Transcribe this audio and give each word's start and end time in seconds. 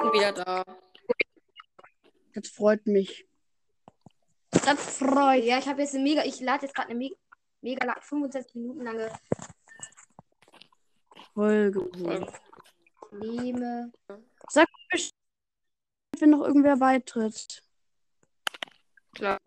bin 0.00 0.12
wieder 0.12 0.32
da. 0.32 0.64
Das 2.34 2.48
freut 2.48 2.86
mich. 2.86 3.26
Das 4.50 4.98
freut. 4.98 5.44
Ja, 5.44 5.58
ich 5.58 5.66
habe 5.66 5.82
jetzt 5.82 5.94
eine 5.94 6.02
mega, 6.02 6.24
ich 6.24 6.40
lade 6.40 6.66
jetzt 6.66 6.74
gerade 6.74 6.90
eine 6.90 6.98
mega, 6.98 7.14
mega 7.60 7.86
lang, 7.86 8.00
25 8.00 8.54
Minuten 8.54 8.82
lange 8.82 9.10
Folge. 11.34 11.90
Nehme. 13.12 13.92
Sag 14.48 14.68
Bescheid, 14.90 15.12
wenn 16.18 16.30
noch 16.30 16.46
irgendwer 16.46 16.76
beitritt. 16.76 17.62
Klar. 19.14 19.38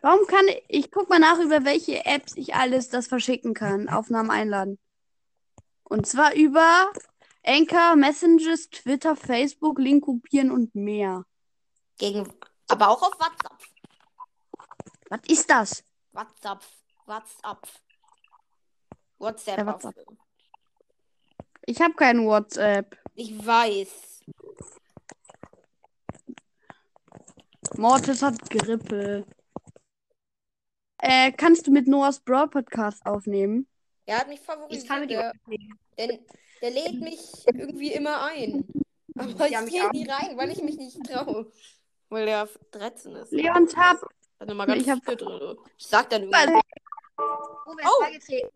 Warum 0.00 0.26
kann 0.26 0.46
ich, 0.48 0.64
ich 0.68 0.90
guck 0.90 1.08
mal 1.08 1.18
nach, 1.18 1.38
über 1.40 1.64
welche 1.64 2.04
Apps 2.04 2.36
ich 2.36 2.54
alles 2.54 2.88
das 2.88 3.08
verschicken 3.08 3.54
kann. 3.54 3.88
Aufnahmen 3.88 4.30
einladen. 4.30 4.78
Und 5.84 6.06
zwar 6.06 6.34
über 6.34 6.92
Anchor, 7.44 7.96
Messages, 7.96 8.68
Twitter, 8.70 9.16
Facebook, 9.16 9.78
Link 9.78 10.04
kopieren 10.04 10.50
und 10.50 10.74
mehr. 10.74 11.24
Gegen, 11.98 12.32
aber 12.68 12.88
auch 12.88 13.02
auf 13.02 13.12
WhatsApp. 13.18 13.58
Was 15.08 15.20
ist 15.28 15.50
das? 15.50 15.84
WhatsApp. 16.12 16.62
WhatsApp. 17.06 17.68
WhatsApp. 19.18 19.58
Ja, 19.58 19.66
WhatsApp. 19.66 19.96
Ich 21.66 21.80
habe 21.80 21.94
kein 21.94 22.24
WhatsApp. 22.24 22.96
Ich 23.14 23.44
weiß. 23.44 24.20
Mortis 27.76 28.22
hat 28.22 28.38
Grippe. 28.50 29.24
Äh, 30.98 31.32
kannst 31.32 31.66
du 31.66 31.70
mit 31.70 31.86
Noahs 31.86 32.20
Brawl 32.20 32.48
Podcast 32.48 33.04
aufnehmen? 33.06 33.68
Er 34.06 34.18
hat 34.18 34.28
mich 34.28 34.40
favorisiert. 34.40 34.82
Ich 34.82 34.88
kann 34.88 35.00
mit 35.00 35.10
ihm. 35.10 35.20
der, 35.96 36.18
der 36.62 36.70
lädt 36.70 37.00
mich 37.00 37.20
irgendwie 37.46 37.92
immer 37.92 38.22
ein. 38.24 38.66
Aber 39.16 39.46
ich 39.48 39.70
gehe 39.70 39.90
nie 39.90 40.08
rein, 40.08 40.36
weil 40.36 40.50
ich 40.50 40.62
mich 40.62 40.76
nicht 40.76 41.02
traue. 41.04 41.50
Weil 42.08 42.26
der 42.26 42.48
13 42.70 43.14
ist. 43.16 43.32
Leon 43.32 43.66
Tab. 43.68 43.98
Sind 44.38 44.50
immer 44.50 44.66
ganz 44.66 44.82
Ich 44.82 44.88
hab- 44.88 45.04
drin. 45.04 45.58
Ich 45.76 45.86
sag 45.86 46.08
dann 46.10 46.32
Also- 46.32 46.52
irgendwie. 46.54 46.68
Oh, 47.18 47.74
wer 47.76 47.84
ist 47.84 47.90
Oh. 47.90 48.00
beigetreten? 48.02 48.50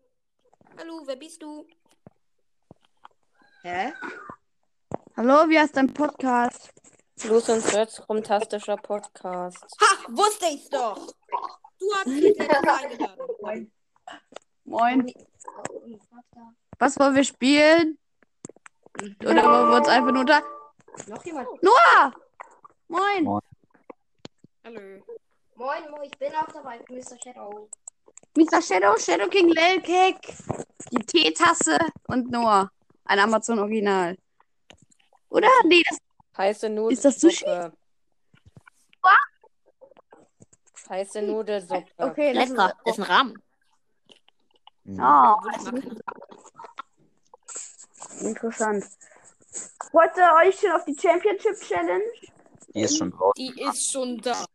Hallo, 0.79 1.01
wer 1.05 1.15
bist 1.17 1.41
du? 1.41 1.67
Hä? 3.63 3.93
Hallo, 5.15 5.49
wie 5.49 5.59
heißt 5.59 5.75
dein 5.77 5.93
Podcast? 5.93 6.71
Los 7.25 7.47
und 7.49 7.61
Search, 7.61 8.01
fantastischer 8.07 8.77
Podcast. 8.77 9.63
Ha, 9.79 10.05
wusste 10.09 10.47
ich's 10.47 10.69
doch. 10.69 10.97
Du 11.79 11.93
hast 11.95 12.07
mich 12.07 12.23
nicht 12.37 12.39
eingeladen. 12.41 13.71
Moin. 14.65 15.13
Was 16.79 16.99
wollen 16.99 17.15
wir 17.15 17.23
spielen? 17.23 17.97
Oder 19.21 19.43
wollen 19.43 19.69
wir 19.69 19.77
uns 19.77 19.87
einfach 19.87 20.11
nur 20.11 20.25
da. 20.25 20.41
Noch 21.07 21.25
jemand? 21.25 21.47
Noah! 21.61 22.13
Moin. 22.87 23.39
Hallo. 24.63 24.79
Moin, 25.55 25.91
moin, 25.91 26.03
ich 26.03 26.17
bin 26.17 26.33
auch 26.35 26.47
dabei, 26.51 26.79
Mr. 26.89 27.17
Shadow. 27.23 27.69
Mr. 28.35 28.61
Shadow, 28.61 28.97
Shadow 28.97 29.27
King, 29.27 29.53
Kick, 29.81 30.35
die 30.91 31.05
Teetasse 31.05 31.77
und 32.07 32.31
Noah. 32.31 32.71
Ein 33.05 33.19
Amazon 33.19 33.59
Original. 33.59 34.17
Oder? 35.29 35.49
Nee, 35.65 35.83
das 35.89 35.99
Heiße 36.37 36.69
Nudelsuppe. 36.69 36.93
Ist 36.93 37.05
das 37.05 37.21
Sushi? 37.21 37.45
Heiße 40.89 41.21
Nudelsuppe. 41.21 41.85
okay. 41.97 42.33
Das 42.33 42.49
Lecker. 42.49 42.73
Das 42.85 42.97
ist 42.97 42.99
ein 42.99 43.11
Rahmen. 43.11 43.43
Oh, 44.85 45.35
interessant. 48.21 48.85
Freut 49.91 50.17
ihr 50.17 50.31
euch 50.45 50.59
schon 50.59 50.71
auf 50.71 50.83
die 50.85 50.97
Championship 50.99 51.59
Challenge? 51.61 52.03
Die 52.73 52.81
ist 52.81 52.97
schon 52.97 53.11
drauf. 53.11 53.33
Die 53.37 53.53
ist 53.61 53.91
schon 53.91 54.17
da. 54.17 54.45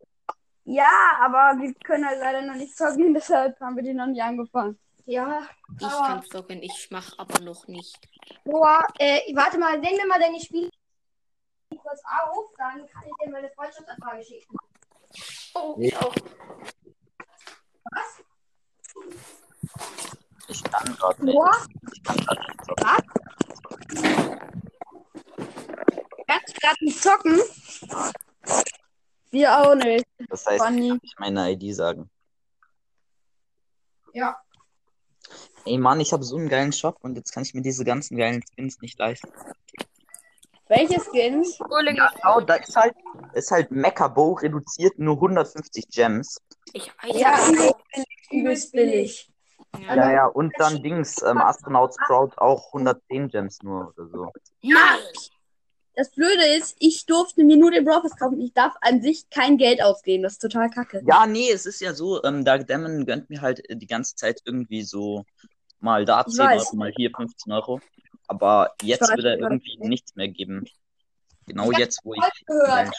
Ja, 0.65 0.91
aber 1.21 1.59
wir 1.63 1.73
können 1.85 2.07
halt 2.07 2.19
leider 2.21 2.43
noch 2.43 2.55
nicht 2.57 2.77
zocken, 2.77 3.15
deshalb 3.15 3.59
haben 3.61 3.77
wir 3.77 3.83
die 3.83 3.95
noch 3.95 4.07
nicht 4.07 4.23
angefangen. 4.23 4.79
Ja. 5.07 5.49
Ich 5.81 5.87
Aber- 5.87 6.07
kann 6.07 6.23
zocken, 6.25 6.63
ich 6.63 6.89
mach 6.91 7.19
aber 7.19 7.41
noch 7.41 7.67
nicht. 7.69 7.99
Noah, 8.45 8.87
äh, 8.99 9.35
warte 9.35 9.59
mal, 9.59 9.79
nenn 9.79 9.97
mir 9.97 10.07
mal 10.07 10.21
deine 10.21 10.39
Spiele 10.41 10.69
kurz 11.71 12.03
auf, 12.05 12.51
dann 12.59 12.87
kann 12.87 13.03
ich 13.07 13.25
dir 13.25 13.31
meine 13.31 13.49
Freundschaftsanfrage 13.51 14.23
schicken. 14.25 14.57
Oh, 15.55 15.77
ich 15.81 15.97
auch. 15.97 16.15
Was? 17.91 18.23
Ich 20.49 20.63
kann 20.65 20.97
gerade 20.97 21.25
nicht. 21.25 21.39
Ich 21.93 22.03
kann 22.03 22.17
gerade 22.17 22.41
nicht 22.41 22.65
zocken. 22.65 22.87
Kannst 26.27 26.57
du 26.57 26.61
gerade 26.61 26.85
nicht 26.85 27.03
zocken? 27.03 27.41
Wir 29.31 29.59
auch 29.59 29.75
nicht. 29.75 30.07
Das 30.29 30.47
heißt, 30.47 30.57
ich 30.57 30.63
Funny. 30.63 30.89
kann 30.89 31.01
nicht 31.03 31.21
meine 31.21 31.53
ID 31.53 31.75
sagen. 31.75 32.11
Ja. 34.15 34.37
Ey 35.67 35.77
Mann, 35.77 36.01
ich 36.01 36.13
habe 36.13 36.25
so 36.25 36.37
einen 36.37 36.49
geilen 36.49 36.73
Shop 36.73 36.97
und 37.03 37.17
jetzt 37.17 37.33
kann 37.33 37.43
ich 37.43 37.53
mir 37.53 37.63
diese 37.63 37.85
ganzen 37.85 38.17
geilen 38.17 38.43
Skins 38.43 38.81
nicht 38.81 38.99
leisten. 38.99 39.31
Welche 40.69 41.01
Skins? 41.01 41.59
Ja, 41.59 41.67
ist 41.81 42.15
genau, 42.17 42.41
da 42.41 42.55
ist 42.55 42.77
halt, 42.77 42.95
ist 43.35 43.51
halt 43.51 43.71
Mecha 43.71 44.09
Bow 44.09 44.35
reduziert 44.35 44.99
nur 44.99 45.15
150 45.17 45.89
Gems. 45.89 46.39
Ich, 46.73 46.91
Ja, 47.05 47.39
ich, 47.51 48.31
übelst 48.31 48.73
billig. 48.73 49.31
Ja. 49.87 49.95
Ja, 49.97 50.13
ja, 50.13 50.27
und 50.27 50.53
dann 50.59 50.83
Dings, 50.83 51.23
ähm, 51.23 51.39
Astronaut 51.39 51.95
Sprout 51.95 52.33
auch 52.37 52.67
110 52.69 53.29
Gems 53.29 53.63
nur 53.63 53.93
oder 53.97 54.09
so. 54.09 54.33
Nein! 54.63 54.99
Das 55.99 56.13
Blöde 56.13 56.47
ist, 56.57 56.77
ich 56.79 57.07
durfte 57.07 57.43
mir 57.43 57.57
nur 57.57 57.73
den 57.73 57.85
Brawl 57.85 58.01
kaufen. 58.17 58.41
Ich 58.41 58.53
darf 58.53 58.73
an 58.83 59.03
sich 59.03 59.29
kein 59.31 59.57
Geld 59.57 59.83
ausgeben. 59.83 60.23
Das 60.23 60.35
ist 60.35 60.39
total 60.39 60.71
kacke. 60.71 61.03
Ja, 61.05 61.27
nee, 61.27 61.51
es 61.51 61.67
ist 61.67 61.81
ja 61.81 61.93
so, 61.93 62.23
ähm, 62.23 62.45
Dark 62.45 62.69
Demon 62.69 63.05
gönnt 63.05 63.29
mir 63.29 63.41
halt 63.41 63.69
äh, 63.69 63.75
die 63.75 63.89
ganze 63.89 64.15
Zeit 64.15 64.41
irgendwie 64.45 64.85
so 64.85 65.25
mal 65.81 66.05
da 66.05 66.25
Ich 66.25 66.35
10 66.35 66.45
weiß. 66.45 66.67
Euro, 66.67 66.77
mal 66.77 66.93
hier 66.97 67.11
15 67.11 67.53
Euro. 67.53 67.81
Aber 68.29 68.75
jetzt 68.83 69.09
wird 69.09 69.25
er 69.25 69.39
irgendwie 69.39 69.77
nichts 69.79 70.15
mehr 70.15 70.29
geben. 70.29 70.67
Genau 71.47 71.73
Ich 71.73 71.79
jetzt, 71.79 71.99
wo 72.05 72.15
ich 72.15 72.21
gehört. 72.47 72.95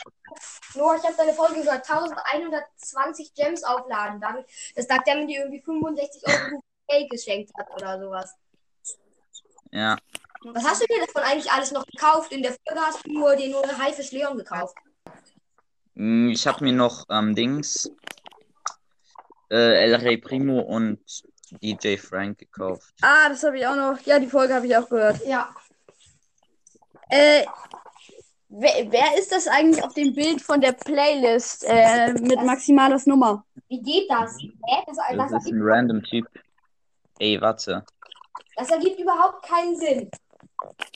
Noah, 0.75 0.97
ich 0.97 1.03
habe 1.03 1.15
deine 1.15 1.33
Folge 1.33 1.61
gehört. 1.61 1.89
1120 1.89 3.33
Gems 3.33 3.63
aufladen. 3.63 4.19
Dadurch, 4.19 4.45
dass 4.75 4.87
Dark 4.87 5.05
Demon 5.05 5.25
dir 5.25 5.39
irgendwie 5.39 5.61
65 5.61 6.23
Euro 6.27 6.61
Geld 6.89 7.09
geschenkt 7.09 7.51
hat 7.57 7.67
oder 7.75 7.99
sowas. 7.99 8.33
Ja. 9.71 9.97
Was 10.41 10.63
hast 10.63 10.81
du 10.81 10.85
dir 10.87 11.05
davon 11.05 11.21
eigentlich 11.23 11.51
alles 11.51 11.71
noch 11.71 11.85
gekauft? 11.85 12.31
In 12.31 12.41
der 12.41 12.53
Folge 12.53 12.81
hast 12.81 13.05
du 13.05 13.11
nur 13.11 13.35
den 13.35 13.51
nur 13.51 13.63
Haifisch 13.77 14.11
Leon 14.11 14.37
gekauft. 14.37 14.75
Mm, 15.95 16.29
Ich 16.29 16.47
habe 16.47 16.63
mir 16.63 16.73
noch 16.73 17.05
ähm, 17.09 17.35
Dings, 17.35 17.91
äh, 19.51 19.83
El 19.83 19.95
Rey 19.95 20.17
Primo 20.17 20.59
und 20.61 20.99
DJ 21.61 21.97
Frank 21.97 22.37
gekauft. 22.39 22.93
Ah, 23.01 23.29
das 23.29 23.43
habe 23.43 23.57
ich 23.59 23.67
auch 23.67 23.75
noch. 23.75 23.99
Ja, 24.05 24.17
die 24.19 24.27
Folge 24.27 24.53
habe 24.55 24.65
ich 24.67 24.77
auch 24.77 24.87
gehört. 24.87 25.25
Ja. 25.25 25.53
Äh, 27.09 27.43
wer, 28.49 28.91
wer 28.91 29.17
ist 29.17 29.31
das 29.31 29.47
eigentlich 29.47 29.83
auf 29.83 29.93
dem 29.93 30.13
Bild 30.13 30.41
von 30.41 30.61
der 30.61 30.73
Playlist 30.73 31.65
äh, 31.67 32.13
mit 32.13 32.41
Maximales 32.43 33.07
Nummer? 33.07 33.43
Wie 33.67 33.81
geht 33.81 34.09
das? 34.09 34.37
Hä? 34.39 34.83
Das, 34.87 34.97
das, 34.97 35.31
Das 35.31 35.45
ist 35.45 35.51
ein 35.51 35.61
random 35.61 36.01
Typ. 36.03 36.27
Ey, 37.19 37.39
warte. 37.41 37.85
das 38.55 38.71
ergibt 38.71 38.99
überhaupt 38.99 39.45
keinen 39.45 39.75
Sinn. 39.75 40.09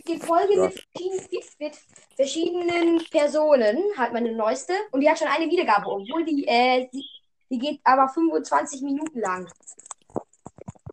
Die 0.08 0.18
Folge 0.20 0.60
mit 0.60 0.74
verschiedenen, 0.74 1.28
mit 1.60 1.78
verschiedenen 2.16 3.06
Personen 3.12 3.84
hat 3.98 4.14
meine 4.14 4.34
neueste 4.34 4.74
und 4.92 5.02
die 5.02 5.10
hat 5.10 5.20
schon 5.20 5.28
eine 5.28 5.50
Wiedergabe, 5.50 5.88
obwohl 5.88 6.26
die, 6.26 6.46
äh, 6.48 6.90
die, 6.94 7.06
die 7.50 7.60
geht 7.60 7.82
aber 7.84 8.10
25 8.10 8.82
Minuten 8.82 9.20
lang. 9.20 9.52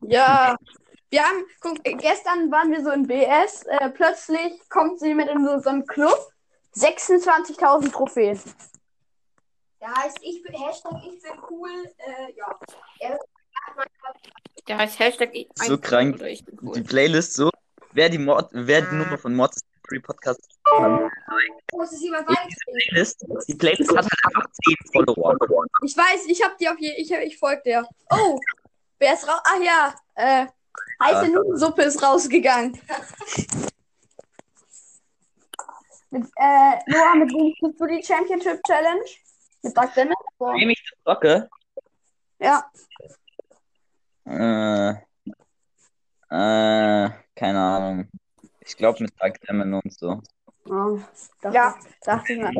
Ja. 0.02 0.56
Wir 1.10 1.24
haben, 1.24 1.44
guck, 1.60 1.78
äh, 1.84 1.94
gestern 1.94 2.50
waren 2.52 2.70
wir 2.70 2.84
so 2.84 2.90
in 2.90 3.06
BS, 3.06 3.64
äh, 3.64 3.90
plötzlich 3.90 4.68
kommt 4.68 5.00
sie 5.00 5.14
mit 5.14 5.28
in 5.28 5.44
so, 5.44 5.58
so 5.58 5.70
einen 5.70 5.86
Club. 5.86 6.30
26.000 6.74 7.90
Trophäen. 7.90 8.40
Der 9.80 9.92
heißt, 9.92 10.18
ich 10.22 10.42
bin, 10.42 10.54
Hashtag, 10.54 11.02
ich 11.04 11.20
bin 11.20 11.32
cool, 11.50 11.70
äh, 11.98 12.32
ja. 12.36 12.58
Er 13.00 13.18
Der 14.68 14.78
heißt 14.78 14.98
Hashtag 14.98 15.30
ich- 15.34 15.48
So 15.54 15.78
krank. 15.78 16.16
Oder 16.16 16.28
ich 16.28 16.44
bin 16.44 16.56
Die 16.60 16.66
cool. 16.66 16.82
Playlist 16.84 17.34
so. 17.34 17.50
Wer 17.92 18.08
die, 18.08 18.18
Mord, 18.18 18.50
wer 18.52 18.82
die 18.82 18.94
Nummer 18.94 19.18
von 19.18 19.34
Mords 19.34 19.62
Free 19.88 19.98
Podcast 19.98 20.40
muss 21.72 21.90
es 21.92 22.00
jemand 22.02 22.26
beigetreten. 22.26 22.56
Playlist, 22.90 23.26
die 23.48 23.54
Playlist 23.56 23.90
hat 23.90 24.04
halt 24.04 24.12
einfach 24.26 24.46
10 24.64 24.76
Follower. 24.92 25.36
Ich 25.84 25.96
weiß, 25.96 26.26
ich 26.28 26.40
hab 26.44 26.56
die 26.58 26.68
auf 26.68 26.78
je, 26.78 26.92
ich, 26.96 27.10
ich 27.10 27.36
folge 27.38 27.62
dir. 27.64 27.88
Oh, 28.10 28.38
wer 29.00 29.14
ist 29.14 29.26
raus? 29.26 29.40
Ach 29.44 29.60
ja, 29.60 29.94
äh, 30.14 30.46
heiße 31.02 31.24
Ah. 31.24 31.28
Nudelsuppe 31.28 31.82
ist 31.82 32.00
rausgegangen. 32.00 32.80
mit, 36.10 36.24
äh, 36.36 36.78
Noah, 36.86 37.14
mit 37.16 37.30
wem 37.32 37.54
spielst 37.56 37.80
du 37.80 37.86
die 37.86 38.02
Championship 38.02 38.60
Challenge? 38.64 39.04
Mit 39.62 39.76
Doug 39.76 39.88
Dennis? 39.96 40.14
So. 40.38 40.46
Wem 40.46 40.70
ich 40.70 40.82
das 40.90 41.02
zocke, 41.14 41.48
Ja, 42.38 42.70
äh, 44.26 44.90
äh, 46.30 47.10
keine 47.34 47.60
Ahnung. 47.60 48.08
Ich 48.60 48.76
glaube 48.76 49.02
mit 49.02 49.12
Dark 49.20 49.40
Demon 49.40 49.74
und 49.74 49.92
so. 49.92 50.20
Oh, 50.66 50.98
dachte, 51.40 51.54
Ja. 51.56 51.74
dachte 52.02 52.32
ich 52.32 52.38
mir. 52.38 52.52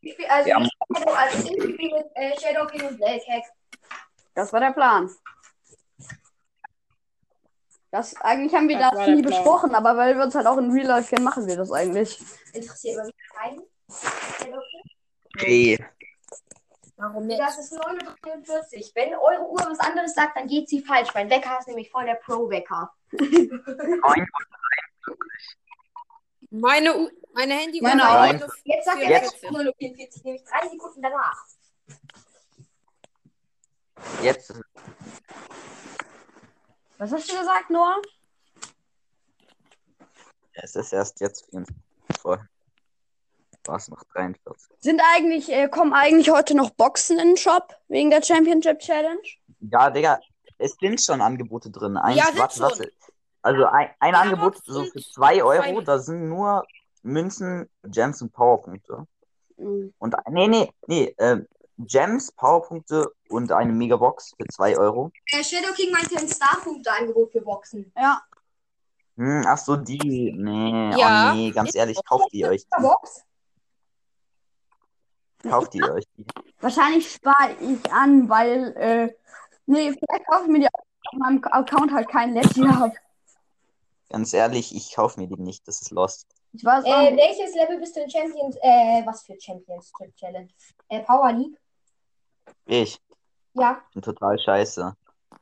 Ich 0.00 0.12
spiel, 0.12 0.26
also, 0.26 0.48
Ja. 0.48 0.60
ich, 0.60 1.06
also 1.06 1.38
ich 1.38 1.62
spiele 1.74 1.96
mit 1.98 2.06
äh, 2.14 2.38
Shadow 2.38 2.66
King 2.66 2.88
und 2.88 2.96
Blaze 2.98 3.26
Hack. 3.28 3.44
Das 4.34 4.52
war 4.52 4.60
der 4.60 4.72
Plan. 4.72 5.08
Das, 7.90 8.16
eigentlich 8.20 8.52
haben 8.52 8.68
wir 8.68 8.76
Das 8.78 8.90
das, 8.90 9.06
nie 9.06 9.22
Plan. 9.22 9.22
besprochen, 9.22 9.74
aber 9.74 9.96
weil 9.96 10.16
wir 10.16 10.24
uns 10.24 10.34
halt 10.34 10.46
auch 10.48 10.58
in 10.58 10.72
Real 10.72 10.86
Life 10.86 11.08
kennen, 11.10 11.24
machen 11.24 11.46
wir 11.46 11.56
das 11.56 11.70
eigentlich. 11.70 12.20
Interessiert 12.52 13.04
mich 13.06 13.14
keinen. 13.32 13.62
Shadow 14.38 14.60
Warum 16.96 17.28
Das 17.28 17.58
ist 17.58 17.72
9.44 17.72 18.94
Wenn 18.94 19.14
eure 19.14 19.48
Uhr 19.48 19.58
was 19.58 19.80
anderes 19.80 20.14
sagt, 20.14 20.36
dann 20.36 20.46
geht 20.46 20.68
sie 20.68 20.80
falsch. 20.80 21.12
Mein 21.14 21.28
Wecker 21.28 21.58
ist 21.58 21.66
nämlich 21.66 21.90
voll 21.90 22.04
der 22.06 22.14
Pro-Wecker. 22.14 22.92
Meine, 26.50 26.96
U 26.96 27.10
meine 27.32 27.54
Handy 27.54 27.80
Meine 27.80 28.08
heute 28.28 28.48
Jetzt 28.62 28.84
sagt 28.84 29.02
er 29.02 29.10
Jetzt. 29.10 29.42
Wecker 29.42 29.56
9.44 29.56 30.24
nämlich 30.24 30.44
drei 30.44 30.68
Sekunden 30.68 31.02
danach. 31.02 31.44
Jetzt 34.22 34.54
Was 36.98 37.10
hast 37.10 37.32
du 37.32 37.36
gesagt, 37.38 37.70
Noah? 37.70 38.00
es 40.54 40.76
ist 40.76 40.92
erst 40.92 41.20
jetzt 41.20 41.46
24. 41.50 42.48
Es 43.72 43.88
noch 43.88 44.02
43. 44.12 44.68
Sind 44.78 45.00
eigentlich, 45.14 45.50
äh, 45.50 45.68
kommen 45.68 45.92
eigentlich 45.94 46.30
heute 46.30 46.54
noch 46.54 46.70
Boxen 46.70 47.18
in 47.18 47.28
den 47.28 47.36
Shop 47.36 47.74
wegen 47.88 48.10
der 48.10 48.22
Championship 48.22 48.78
Challenge? 48.80 49.22
Ja, 49.60 49.90
Digga, 49.90 50.20
es 50.58 50.76
sind 50.80 51.00
schon 51.00 51.20
Angebote 51.20 51.70
drin. 51.70 51.96
Eins, 51.96 52.16
Ja, 52.18 52.26
warte, 52.36 52.60
warte. 52.60 52.92
Also 53.42 53.64
ein, 53.66 53.90
ein 54.00 54.12
Ja, 54.14 54.20
Angebot 54.20 54.58
so 54.64 54.84
für 54.84 54.92
und 54.92 55.12
2 55.14 55.42
Euro, 55.42 55.80
da 55.80 55.98
sind 55.98 56.28
nur 56.28 56.64
Münzen, 57.02 57.68
Gems 57.84 58.20
und 58.22 58.32
Powerpunkte. 58.32 59.06
Mhm. 59.56 59.92
Und 59.98 60.14
nee, 60.30 60.48
nee, 60.48 60.70
nee, 60.86 61.14
ähm, 61.18 61.46
Gems, 61.78 62.32
Powerpunkte 62.32 63.12
und 63.30 63.50
eine 63.52 63.72
Megabox 63.72 64.34
für 64.36 64.46
2 64.46 64.78
Euro. 64.78 65.10
Der 65.32 65.42
Shadow 65.42 65.72
King 65.74 65.90
meinte 65.92 66.16
ein 66.16 66.28
Star-Punkte-Angebot 66.28 67.32
für 67.32 67.40
Boxen. 67.40 67.92
Ja, 67.96 68.20
Hm, 69.16 69.44
ach 69.46 69.58
so, 69.58 69.76
die. 69.76 70.32
Nee, 70.36 70.90
Ja. 70.98 71.30
oh 71.30 71.34
nee, 71.36 71.50
ganz 71.52 71.74
ehrlich, 71.76 71.98
kauft 72.04 72.32
die 72.32 72.44
euch. 72.46 72.62
Die. 72.64 72.82
Box? 72.82 73.22
Kauft 75.48 75.74
die 75.74 75.82
euch. 75.82 76.04
Die. 76.16 76.24
wahrscheinlich 76.60 77.12
spare 77.12 77.52
ich 77.60 77.92
an, 77.92 78.28
weil, 78.28 78.74
äh, 78.76 79.14
nee, 79.66 79.90
vielleicht 79.92 80.26
kaufe 80.26 80.44
ich 80.44 80.50
mir 80.50 80.60
die 80.60 80.68
auf 80.68 81.18
meinem 81.18 81.42
Account 81.44 81.92
halt 81.92 82.08
kein 82.08 82.32
Leggy 82.34 82.62
habe. 82.68 82.92
Ganz 84.10 84.32
ehrlich, 84.32 84.74
ich 84.74 84.94
kaufe 84.94 85.20
mir 85.20 85.26
die 85.28 85.40
nicht, 85.42 85.66
das 85.66 85.80
ist 85.82 85.90
lost. 85.90 86.26
Ich 86.52 86.64
weiß 86.64 86.84
Äh, 86.84 87.16
welches 87.16 87.54
Level 87.54 87.78
bist 87.80 87.96
du 87.96 88.00
in 88.00 88.10
Champions? 88.10 88.56
Äh, 88.62 89.02
was 89.04 89.24
für 89.24 89.38
Champions 89.40 89.92
Challenge? 90.16 90.48
Äh, 90.88 91.00
Power 91.00 91.32
League? 91.32 91.58
Ich 92.66 92.98
Ja, 93.54 93.80
bin 93.92 94.02
total 94.02 94.38
scheiße. 94.38 94.94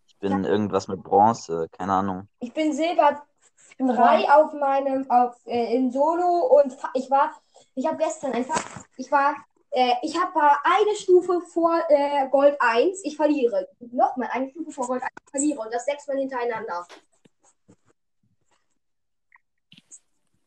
Ich 0.07 0.19
bin 0.19 0.45
irgendwas 0.45 0.89
mit 0.89 1.03
Bronze, 1.03 1.69
keine 1.73 1.93
Ahnung. 1.95 2.29
ich 2.39 2.53
bin 2.53 2.73
Silber 2.73 3.23
Ich 3.71 3.77
bin 3.77 3.89
3 3.89 4.31
auf 4.33 4.53
meinem, 4.55 5.11
auf, 5.11 5.35
äh, 5.47 5.75
in 5.77 5.91
Solo 5.91 6.61
und 6.61 6.77
ich 6.95 7.11
war, 7.11 7.33
ich 7.75 7.87
habe 7.87 7.97
gestern 7.99 8.33
einfach, 8.33 8.63
ich 8.97 9.11
war, 9.11 9.35
äh, 9.73 9.95
ich 10.03 10.21
habe 10.21 10.41
eine 10.65 10.97
Stufe 10.97 11.41
vor 11.41 11.81
äh, 11.89 12.29
Gold 12.29 12.57
1, 12.61 13.01
ich 13.05 13.17
verliere. 13.17 13.69
Nochmal 13.81 14.29
eine 14.33 14.51
Stufe 14.51 14.71
vor 14.71 14.87
Gold 14.87 15.03
1, 15.03 15.11
ich 15.25 15.31
verliere 15.31 15.61
und 15.61 15.73
das 15.73 15.85
sechsmal 15.87 16.19
hintereinander. 16.19 16.87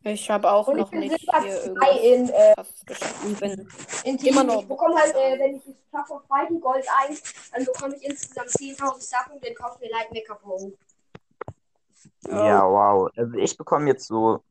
Ich 0.07 0.30
habe 0.30 0.51
auch 0.51 0.68
Und 0.68 0.75
ich 0.75 0.81
noch 0.83 0.92
bin 0.92 1.00
nicht 1.00 1.19
Silber 1.19 1.42
hier 1.42 1.74
2 1.74 1.92
irgendwas 1.98 1.98
in, 1.98 2.30
äh. 2.30 2.54
Ich 3.27 3.39
bin 3.39 3.68
in 4.04 4.18
Team. 4.19 4.33
Immer 4.33 4.44
noch. 4.44 4.62
Ich 4.62 4.68
bekomme 4.68 4.95
halt, 4.95 5.16
äh, 5.16 5.39
wenn 5.39 5.56
ich 5.56 5.66
es 5.66 5.74
schaffe 5.92 6.13
auf 6.13 6.28
beiden 6.28 6.62
Gold 6.62 6.86
1, 7.07 7.51
dann 7.51 7.66
bekomme 7.66 7.95
ich 7.95 8.04
insgesamt 8.04 8.50
10.000 8.50 9.01
Sachen 9.01 9.33
und 9.33 9.44
dann 9.44 9.56
kaufe 9.56 9.80
ich 9.81 9.89
mir 9.89 9.98
Light 9.98 10.12
Make-up 10.13 10.42
Pro. 10.44 10.71
Ja, 12.28 12.69
wow. 12.69 13.10
Also 13.16 13.33
ich 13.38 13.57
bekomme 13.57 13.88
jetzt 13.88 14.06
so 14.06 14.44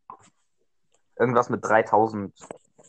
irgendwas 1.16 1.48
mit 1.48 1.64
3000, 1.64 2.34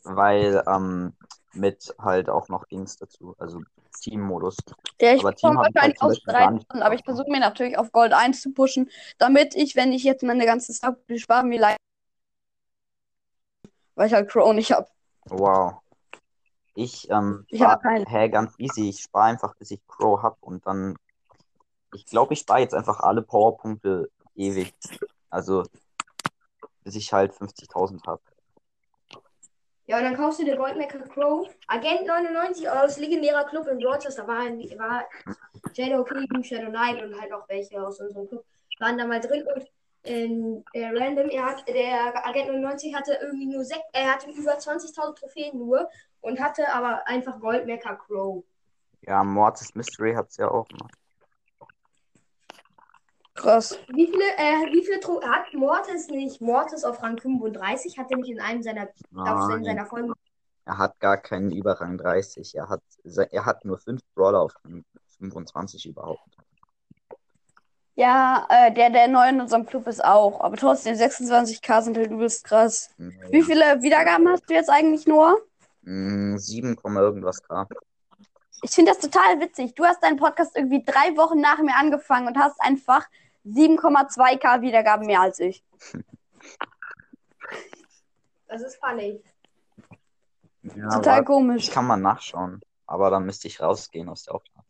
weil 0.04 0.64
ähm, 0.68 1.14
mit 1.56 1.96
halt 2.00 2.30
auch 2.30 2.50
noch 2.50 2.66
Dings 2.66 2.98
dazu, 2.98 3.36
also 3.38 3.62
Team-Modus. 4.02 4.58
Ja, 5.02 5.14
ich 5.14 5.22
Aber 5.22 5.36
Team 5.36 5.52
ich 5.52 5.58
halt 5.58 5.76
wahrscheinlich 5.76 6.26
gar 6.26 6.52
nicht 6.52 6.68
3000, 6.68 6.84
aber 6.86 6.96
ich 6.96 7.04
versuche 7.04 7.32
mir 7.32 7.40
natürlich 7.40 7.78
auf 7.78 7.92
Gold 7.92 8.14
1 8.14 8.42
zu 8.42 8.52
pushen, 8.52 8.90
damit 9.18 9.56
ich, 9.56 9.76
wenn 9.76 9.92
ich 9.92 10.04
jetzt 10.04 10.24
meine 10.24 10.46
ganze 10.46 10.74
Stuff 10.74 10.96
spare, 11.16 11.46
mir 11.46 11.60
leid. 11.60 11.78
Weil 13.96 14.08
ich 14.08 14.14
halt 14.14 14.30
Crow 14.30 14.54
nicht 14.54 14.72
habe. 14.72 14.88
Wow. 15.26 15.76
Ich, 16.76 17.10
ähm, 17.10 17.46
Ich 17.48 17.62
hab 17.62 17.82
keinen. 17.82 18.06
hä, 18.06 18.30
ganz 18.30 18.54
easy. 18.58 18.90
Ich 18.90 19.02
spare 19.02 19.26
einfach, 19.26 19.56
bis 19.56 19.72
ich 19.72 19.80
Crow 19.88 20.22
hab 20.22 20.38
und 20.42 20.68
dann. 20.68 20.98
Ich 21.94 22.06
glaube, 22.06 22.34
ich 22.34 22.42
spare 22.42 22.60
jetzt 22.60 22.74
einfach 22.74 23.00
alle 23.00 23.22
Powerpunkte 23.22 24.12
ewig. 24.36 24.74
Also, 25.30 25.64
bis 26.84 26.96
ich 26.96 27.14
halt 27.14 27.32
50.000 27.34 28.06
hab. 28.06 28.22
Ja, 29.88 29.98
und 29.98 30.04
dann 30.04 30.16
kaufst 30.16 30.40
du 30.40 30.46
dir 30.46 30.58
Goldmaker 30.58 31.00
Crow, 31.00 31.48
Agent 31.68 32.08
99 32.08 32.68
aus 32.68 32.98
legendärer 32.98 33.44
Club 33.46 33.68
in 33.68 33.78
Broadcast. 33.78 34.18
Da 34.18 34.28
war, 34.28 34.44
Shadow 35.76 36.04
King, 36.04 36.44
Shadow 36.44 36.70
Knight 36.70 37.04
und 37.04 37.20
halt 37.20 37.32
auch 37.32 37.48
welche 37.50 37.82
aus 37.82 38.00
unserem 38.00 38.28
Club 38.28 38.44
waren 38.80 38.98
da 38.98 39.06
mal 39.06 39.20
drin. 39.20 39.46
Und 39.54 39.68
ähm, 40.06 40.64
der 40.74 40.94
Random, 40.94 41.30
er 41.30 41.46
hat, 41.46 41.68
der 41.68 42.26
Agent 42.26 42.48
99 42.48 42.96
hatte 42.96 43.20
irgendwie 43.22 43.46
nur 43.46 43.64
sech, 43.64 43.82
er 43.94 44.14
hatte 44.14 44.30
über 44.32 44.54
20.000 44.58 45.16
Trophäen 45.20 45.58
nur 45.58 45.88
und 46.22 46.40
hatte 46.40 46.68
aber 46.74 47.08
einfach 47.08 47.40
Goldmaker 47.40 47.96
Crow. 47.96 48.44
Ja, 49.02 49.24
Mortis 49.24 49.76
Mystery 49.76 50.14
hat's 50.16 50.38
ja 50.38 50.50
auch 50.50 50.68
noch. 50.72 50.90
Krass. 53.36 53.78
Wie 53.90 54.08
viele, 54.08 54.24
äh, 54.38 54.74
wie 54.74 54.84
viele 54.84 55.00
Tro 55.02 55.22
hat 55.22 55.54
Mortis 55.54 56.08
nicht? 56.08 56.42
Mortis 56.42 56.84
auf 56.84 57.04
Rang 57.04 57.18
35 57.20 57.98
hat 57.98 58.10
er 58.10 58.18
nicht 58.18 58.32
in 58.32 58.40
einem 58.40 58.64
seiner, 58.64 58.88
auf 59.14 59.64
seiner 59.64 59.86
Folgen. 59.86 60.14
er 60.66 60.78
hat 60.78 61.00
gar 61.00 61.18
keinen 61.18 61.52
Überrang 61.52 61.98
30. 61.98 62.56
Er 62.56 62.70
hat, 62.70 62.82
er 63.04 63.46
hat 63.46 63.66
nur 63.66 63.78
5 63.78 64.02
Brawler 64.16 64.42
auf 64.42 64.54
Rang 64.64 64.86
25 65.18 65.86
überhaupt. 65.86 66.22
Ja, 67.96 68.46
äh, 68.50 68.74
der, 68.74 68.90
der 68.90 69.08
neu 69.08 69.30
in 69.30 69.40
unserem 69.40 69.66
Club 69.66 69.88
ist 69.88 70.04
auch. 70.04 70.42
Aber 70.42 70.58
trotzdem, 70.58 70.96
26k 70.96 71.82
sind 71.82 71.98
halt 71.98 72.12
übelst 72.12 72.44
krass. 72.44 72.90
Wie 72.98 73.42
viele 73.42 73.82
Wiedergaben 73.82 74.28
hast 74.30 74.50
du 74.50 74.54
jetzt 74.54 74.70
eigentlich 74.70 75.08
nur? 75.08 75.42
Mm, 75.84 76.38
7, 76.38 76.76
Komma 76.76 77.02
irgendwas 77.02 77.42
K. 77.42 77.68
Ich 78.62 78.72
finde 78.72 78.92
das 78.92 79.00
total 79.00 79.40
witzig. 79.40 79.76
Du 79.76 79.86
hast 79.86 80.02
deinen 80.04 80.18
Podcast 80.18 80.56
irgendwie 80.56 80.84
drei 80.84 81.16
Wochen 81.16 81.40
nach 81.40 81.60
mir 81.60 81.76
angefangen 81.76 82.28
und 82.28 82.38
hast 82.38 82.60
einfach 82.62 83.06
7,2k 83.46 84.62
Wiedergaben 84.62 85.06
mehr 85.06 85.22
als 85.22 85.40
ich. 85.40 85.64
Das 88.48 88.62
ist 88.62 88.78
funny. 88.84 89.22
Ja, 90.76 90.90
Total 90.90 91.24
komisch. 91.24 91.68
ich 91.68 91.72
kann 91.74 91.86
mal 91.86 91.98
nachschauen. 91.98 92.62
Aber 92.88 93.10
dann 93.10 93.26
müsste 93.26 93.48
ich 93.48 93.62
rausgehen 93.62 94.10
aus 94.10 94.24
der 94.24 94.36
Aufnahme. 94.36 94.66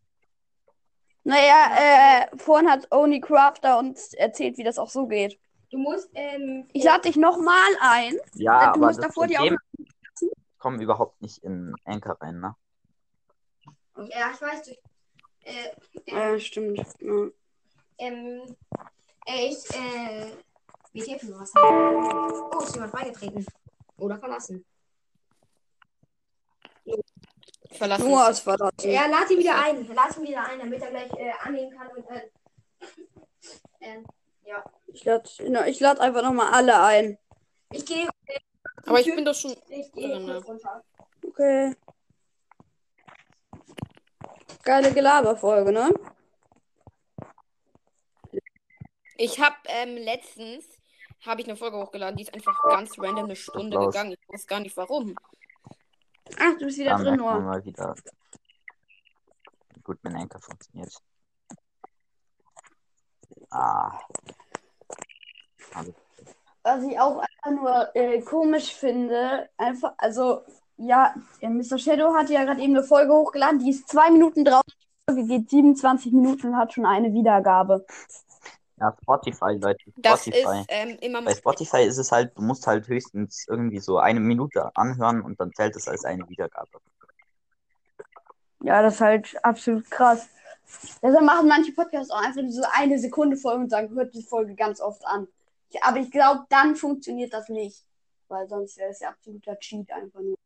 Naja, 1.23 2.27
äh, 2.31 2.37
vorhin 2.37 2.69
hat 2.69 2.87
Oni 2.91 3.19
Crafter 3.19 3.79
uns 3.79 4.13
erzählt, 4.13 4.57
wie 4.57 4.63
das 4.63 4.77
auch 4.77 4.89
so 4.89 5.07
geht. 5.07 5.39
Du 5.71 5.77
musst, 5.77 6.09
ähm, 6.13 6.67
Ich 6.71 6.83
lade 6.83 7.01
dich 7.01 7.15
nochmal 7.17 7.57
ein. 7.81 8.15
Ja, 8.35 8.59
du 8.59 8.65
aber 8.67 8.77
musst 8.87 8.99
das 8.99 9.07
davor 9.07 9.27
die 9.27 9.33
Problem, 9.35 9.57
ich 9.79 10.29
komme 10.59 10.81
überhaupt 10.81 11.21
nicht 11.21 11.43
in 11.43 11.75
Anchor 11.83 12.17
rein, 12.21 12.39
ne? 12.39 12.55
ja, 13.97 14.31
ich 14.33 14.41
weiß, 14.41 14.63
du, 14.63 14.71
äh, 15.45 15.71
Ja, 16.05 16.39
stimmt. 16.39 16.77
Ja. 16.99 17.27
Ähm, 17.97 18.55
äh, 19.25 19.47
ich, 19.47 19.69
äh, 19.75 20.31
WTF 20.93 21.23
nur 21.23 21.39
was 21.39 21.53
haben. 21.55 22.51
Oh, 22.53 22.59
ist 22.59 22.75
jemand 22.75 22.91
beigetreten. 22.91 23.45
Oder 23.97 24.17
verlassen. 24.17 24.65
verlassen. 27.71 28.07
Nur 28.07 28.23
als 28.23 28.39
verlassen. 28.39 28.89
Ja, 28.89 29.05
lad 29.07 29.29
ihn 29.29 29.39
wieder 29.39 29.61
ein. 29.61 29.87
Lad 29.93 30.17
ihn 30.17 30.23
wieder 30.23 30.45
ein, 30.45 30.59
damit 30.59 30.81
er 30.81 30.89
gleich 30.89 31.11
äh, 31.13 31.31
annehmen 31.43 31.77
kann 31.77 31.87
und 31.89 32.09
äh, 32.09 32.29
ähm, 33.81 34.05
ja. 34.43 34.63
Ich 34.87 35.03
lade 35.03 35.29
ich 35.67 35.79
lad 35.79 35.99
einfach 35.99 36.21
nochmal 36.21 36.53
alle 36.53 36.81
ein. 36.81 37.17
Ich 37.71 37.85
gehe 37.85 38.07
Aber 38.85 38.99
ich 38.99 39.13
bin 39.13 39.25
doch 39.25 39.35
schon. 39.35 39.55
ich 39.69 39.91
gehe 39.91 40.25
kurz 40.25 40.47
runter. 40.47 40.83
Okay. 41.25 41.75
Geile 44.63 44.91
Gelaberfolge, 44.93 45.71
ne? 45.71 45.93
Ich 49.17 49.39
habe 49.39 49.55
ähm, 49.65 49.95
letztens 49.95 50.65
habe 51.25 51.41
ich 51.41 51.47
eine 51.47 51.55
Folge 51.55 51.77
hochgeladen, 51.77 52.17
die 52.17 52.23
ist 52.23 52.33
einfach 52.33 52.61
ganz 52.69 52.97
random 52.99 53.25
eine 53.25 53.35
Stunde 53.35 53.77
Applaus. 53.77 53.93
gegangen. 53.93 54.11
Ich 54.13 54.29
weiß 54.29 54.47
gar 54.47 54.59
nicht 54.59 54.77
warum. 54.77 55.15
Ach, 56.39 56.57
du 56.57 56.65
bist 56.65 56.77
wieder 56.77 56.97
Da 56.97 57.03
drin, 57.03 57.15
Noah. 57.15 57.39
mal 57.39 57.63
wieder, 57.63 57.95
wie 59.73 59.81
gut 59.81 59.97
mein 60.03 60.15
Anchor 60.15 60.41
funktioniert. 60.41 60.93
Ah. 63.51 63.99
Was 66.63 66.83
ich 66.83 66.99
auch 66.99 67.19
einfach 67.19 67.61
nur 67.61 67.95
äh, 67.95 68.21
komisch 68.21 68.73
finde, 68.73 69.49
einfach, 69.57 69.93
also, 69.97 70.41
ja, 70.77 71.13
Mr. 71.41 71.77
Shadow 71.77 72.13
hat 72.15 72.29
ja 72.29 72.43
gerade 72.43 72.61
eben 72.61 72.75
eine 72.75 72.83
Folge 72.83 73.13
hochgeladen, 73.13 73.59
die 73.59 73.69
ist 73.69 73.87
zwei 73.87 74.09
Minuten 74.09 74.43
drauf, 74.43 74.63
die 74.67 75.13
Folge 75.13 75.27
geht 75.27 75.49
27 75.49 76.11
Minuten 76.11 76.47
und 76.47 76.57
hat 76.57 76.73
schon 76.73 76.85
eine 76.85 77.13
Wiedergabe. 77.13 77.85
Ja, 78.77 78.95
Spotify, 79.01 79.57
Leute. 79.57 79.85
Das 79.97 80.21
Spotify. 80.21 80.59
ist 80.59 80.65
ähm, 80.67 80.97
immer 81.01 81.21
Bei 81.21 81.33
Spotify 81.33 81.83
ist 81.83 81.97
es 81.97 82.11
halt, 82.11 82.37
du 82.37 82.41
musst 82.41 82.67
halt 82.67 82.87
höchstens 82.87 83.45
irgendwie 83.47 83.79
so 83.79 83.99
eine 83.99 84.19
Minute 84.19 84.69
anhören 84.75 85.21
und 85.21 85.39
dann 85.39 85.53
zählt 85.53 85.75
es 85.75 85.87
als 85.87 86.03
eine 86.03 86.27
Wiedergabe. 86.27 86.79
Ja, 88.63 88.81
das 88.81 88.95
ist 88.95 89.01
halt 89.01 89.45
absolut 89.45 89.89
krass. 89.89 90.27
Deshalb 91.01 91.23
machen 91.23 91.47
manche 91.47 91.71
Podcasts 91.71 92.11
auch 92.11 92.21
einfach 92.21 92.41
so 92.49 92.63
eine 92.73 92.99
Sekunde 92.99 93.37
Folge 93.37 93.63
und 93.63 93.69
sagen, 93.69 93.93
hört 93.93 94.13
die 94.13 94.23
Folge 94.23 94.55
ganz 94.55 94.81
oft 94.81 95.05
an. 95.05 95.27
Ich, 95.69 95.81
aber 95.83 95.97
ich 95.97 96.11
glaube, 96.11 96.45
dann 96.49 96.75
funktioniert 96.75 97.33
das 97.33 97.47
nicht. 97.49 97.83
Weil 98.27 98.47
sonst 98.47 98.77
wäre 98.77 98.89
es 98.89 98.99
ja 98.99 99.09
absoluter 99.09 99.57
Cheat 99.59 99.91
einfach 99.91 100.19
nur. 100.19 100.37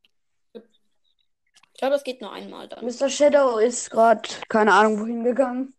Ich 0.53 1.79
glaube, 1.79 1.95
es 1.95 2.03
geht 2.03 2.19
nur 2.19 2.33
einmal 2.33 2.67
dann. 2.67 2.83
Mr. 2.83 3.09
Shadow 3.09 3.57
ist 3.57 3.89
gerade, 3.89 4.27
keine 4.49 4.73
Ahnung, 4.73 4.99
wohin 4.99 5.23
gegangen. 5.23 5.73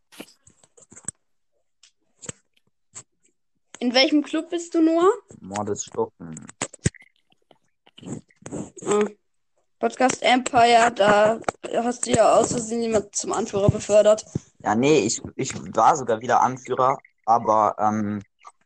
In 3.80 3.94
welchem 3.94 4.22
Club 4.22 4.50
bist 4.50 4.74
du, 4.74 4.82
Noah? 4.82 5.10
Mordes 5.40 5.86
Stufen. 5.86 6.46
Ah. 8.84 9.04
Podcast 9.78 10.22
Empire, 10.22 10.92
da 10.94 11.40
hast 11.76 12.06
du 12.06 12.10
ja 12.10 12.34
aus 12.34 12.52
Versehen 12.52 12.82
jemand 12.82 13.16
zum 13.16 13.32
Anführer 13.32 13.70
befördert. 13.70 14.26
Ja, 14.58 14.74
nee, 14.74 14.98
ich, 14.98 15.22
ich 15.36 15.54
war 15.74 15.96
sogar 15.96 16.20
wieder 16.20 16.42
Anführer, 16.42 16.98
aber 17.24 17.74
ähm, 17.78 18.20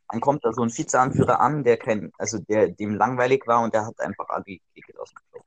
dann 0.08 0.20
kommt 0.20 0.44
da 0.44 0.52
so 0.52 0.62
ein 0.62 0.76
Vizeanführer 0.76 1.38
an, 1.38 1.62
der 1.62 1.76
kein, 1.76 2.10
also 2.18 2.38
der 2.40 2.70
dem 2.70 2.96
langweilig 2.96 3.46
war 3.46 3.62
und 3.62 3.72
der 3.72 3.86
hat 3.86 4.00
einfach 4.00 4.28
alle 4.30 4.42
gekickt 4.42 4.98
aus 4.98 5.10
dem 5.10 5.20
Club. 5.30 5.44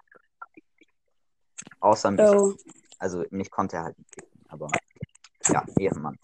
Außer 1.81 2.11
mich. 2.11 2.21
Oh. 2.21 2.53
Also 2.99 3.25
mich 3.31 3.51
konnte 3.51 3.75
er 3.75 3.83
halt 3.83 3.97
nicht 3.97 4.11
kicken, 4.15 4.45
aber 4.47 4.69
ja, 5.49 5.65
Ehrenmann. 5.77 6.17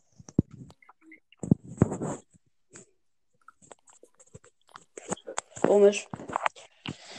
Komisch. 5.73 6.07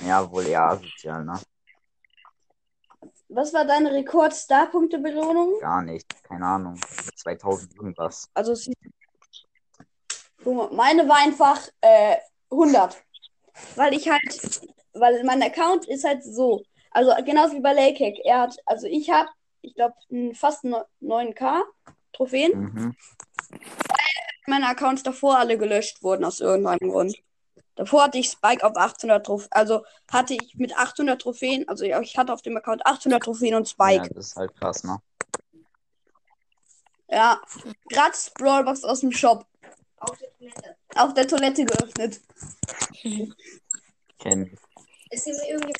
Ja, 0.07 0.31
wohl 0.31 0.47
eher 0.47 0.63
asozial, 0.63 1.25
ne? 1.25 1.41
Was 3.29 3.53
war 3.53 3.65
deine 3.65 3.93
Rekord-Star-Punkte-Belohnung? 3.93 5.59
Gar 5.59 5.83
nicht, 5.83 6.23
keine 6.23 6.47
Ahnung. 6.47 6.81
2000 7.17 7.75
irgendwas. 7.75 8.31
Also, 8.33 8.55
meine 10.71 11.09
war 11.09 11.19
einfach 11.19 11.67
äh, 11.81 12.19
100. 12.53 13.03
Weil 13.75 13.93
ich 13.93 14.09
halt, 14.09 14.61
weil 14.93 15.25
mein 15.25 15.43
Account 15.43 15.89
ist 15.89 16.05
halt 16.05 16.23
so. 16.23 16.63
Also, 16.93 17.13
genauso 17.25 17.55
wie 17.55 17.61
bei 17.61 17.73
Laycake. 17.73 18.21
Er 18.25 18.43
hat, 18.43 18.57
also 18.67 18.87
ich 18.87 19.11
habe, 19.11 19.31
ich 19.63 19.75
glaube, 19.75 19.97
fast 20.33 20.63
no- 20.63 20.85
9k 21.03 21.61
Trophäen. 22.13 22.53
Mhm. 22.61 22.97
Meine 24.47 24.69
Accounts 24.69 25.03
davor 25.03 25.39
alle 25.39 25.59
gelöscht 25.59 26.05
wurden 26.05 26.25
aus 26.25 26.39
irgendeinem 26.39 26.91
Grund. 26.91 27.17
Davor 27.77 28.05
hatte 28.05 28.19
ich 28.19 28.29
Spike 28.31 28.65
auf 28.65 28.77
800 28.77 29.25
Trophäen. 29.27 29.49
Also 29.53 29.85
hatte 30.11 30.35
ich 30.35 30.55
mit 30.55 30.77
800 30.77 31.21
Trophäen, 31.21 31.69
also 31.69 31.85
ja, 31.85 32.01
ich 32.01 32.17
hatte 32.17 32.33
auf 32.33 32.43
dem 32.43 32.57
Account 32.57 32.87
800 32.87 33.23
Trophäen 33.23 33.55
und 33.55 33.67
Ja, 33.67 33.71
Spike. 33.73 34.15
das 34.15 34.29
ist 34.29 34.37
halt 34.37 34.55
krass, 34.57 34.85
ne? 34.85 34.99
Ja, 37.09 37.41
gratis 37.91 38.31
Brawlbox 38.31 38.85
aus 38.85 39.01
dem 39.01 39.13
Shop. 39.13 39.47
Auf 39.99 40.19
der 40.19 40.31
Toilette. 40.39 40.77
Auf 40.97 41.15
der 41.15 41.29
Toilette 41.29 41.65
geöffnet. 41.65 42.21
Kenn 44.19 44.47
ich. 44.47 44.59
Ist 45.11 45.25
hier 45.25 45.35
irgendwie? 45.49 45.73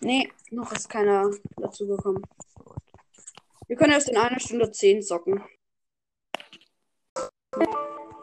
Nee, 0.00 0.32
noch 0.50 0.72
ist 0.72 0.88
keiner 0.88 1.30
dazu 1.56 1.86
gekommen. 1.86 2.22
Wir 3.66 3.76
können 3.76 3.92
erst 3.92 4.08
in 4.08 4.16
einer 4.16 4.40
Stunde 4.40 4.70
10 4.70 5.02
zocken. 5.02 5.44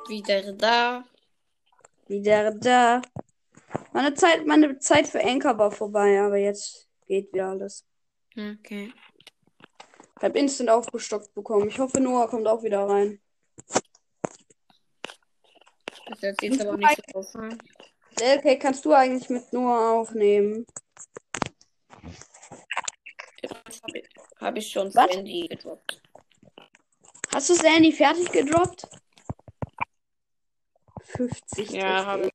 Wieder 0.07 0.53
da. 0.53 1.03
Wieder 2.07 2.51
da. 2.51 3.01
Meine 3.91 4.13
Zeit, 4.13 4.45
meine 4.45 4.79
Zeit 4.79 5.07
für 5.07 5.23
Anchor 5.23 5.57
war 5.57 5.71
vorbei, 5.71 6.19
aber 6.21 6.37
jetzt 6.37 6.87
geht 7.07 7.33
wieder 7.33 7.49
alles. 7.49 7.85
Okay. 8.31 8.93
Ich 10.17 10.23
habe 10.23 10.39
instant 10.39 10.69
aufgestockt 10.69 11.33
bekommen. 11.33 11.67
Ich 11.67 11.79
hoffe, 11.79 11.99
Noah 11.99 12.27
kommt 12.27 12.47
auch 12.47 12.63
wieder 12.63 12.87
rein. 12.87 13.19
Das 16.21 16.35
jetzt 16.41 16.61
aber 16.61 16.77
nicht 16.77 17.01
so 17.11 17.19
auffallen. 17.19 17.61
Okay, 18.19 18.57
kannst 18.57 18.85
du 18.85 18.93
eigentlich 18.93 19.29
mit 19.29 19.51
Noah 19.53 19.99
aufnehmen? 19.99 20.65
Habe 23.83 23.99
ich, 23.99 24.09
hab 24.39 24.57
ich 24.57 24.71
schon 24.71 24.95
Was? 24.95 25.13
Sandy 25.13 25.47
gedroppt. 25.47 26.01
Hast 27.33 27.49
du 27.49 27.53
Sandy 27.53 27.91
fertig 27.91 28.31
gedroppt? 28.31 28.87
50. 31.15 31.71
Ja, 31.71 32.05
habe 32.05 32.27
ich. 32.27 32.31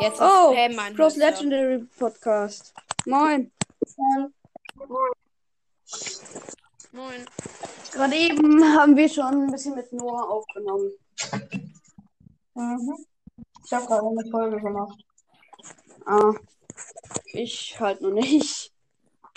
Jetzt 0.00 0.14
ist 0.14 0.22
Oh, 0.22 0.52
Spam 0.54 0.96
Höchster. 0.96 1.18
Legendary 1.18 1.78
Podcast. 1.98 2.74
Moin. 3.06 3.50
Moin. 6.92 7.26
Gerade 7.92 8.14
eben 8.16 8.64
haben 8.76 8.96
wir 8.96 9.08
schon 9.08 9.44
ein 9.44 9.50
bisschen 9.50 9.74
mit 9.74 9.92
Noah 9.92 10.28
aufgenommen. 10.30 10.92
Mhm. 12.54 13.06
Ich 13.64 13.72
habe 13.72 13.86
gerade 13.86 14.06
eine 14.06 14.30
Folge 14.30 14.56
gemacht. 14.56 15.04
Ah, 16.06 16.32
ich 17.32 17.78
halt 17.78 18.00
noch 18.00 18.10
nicht. 18.10 18.72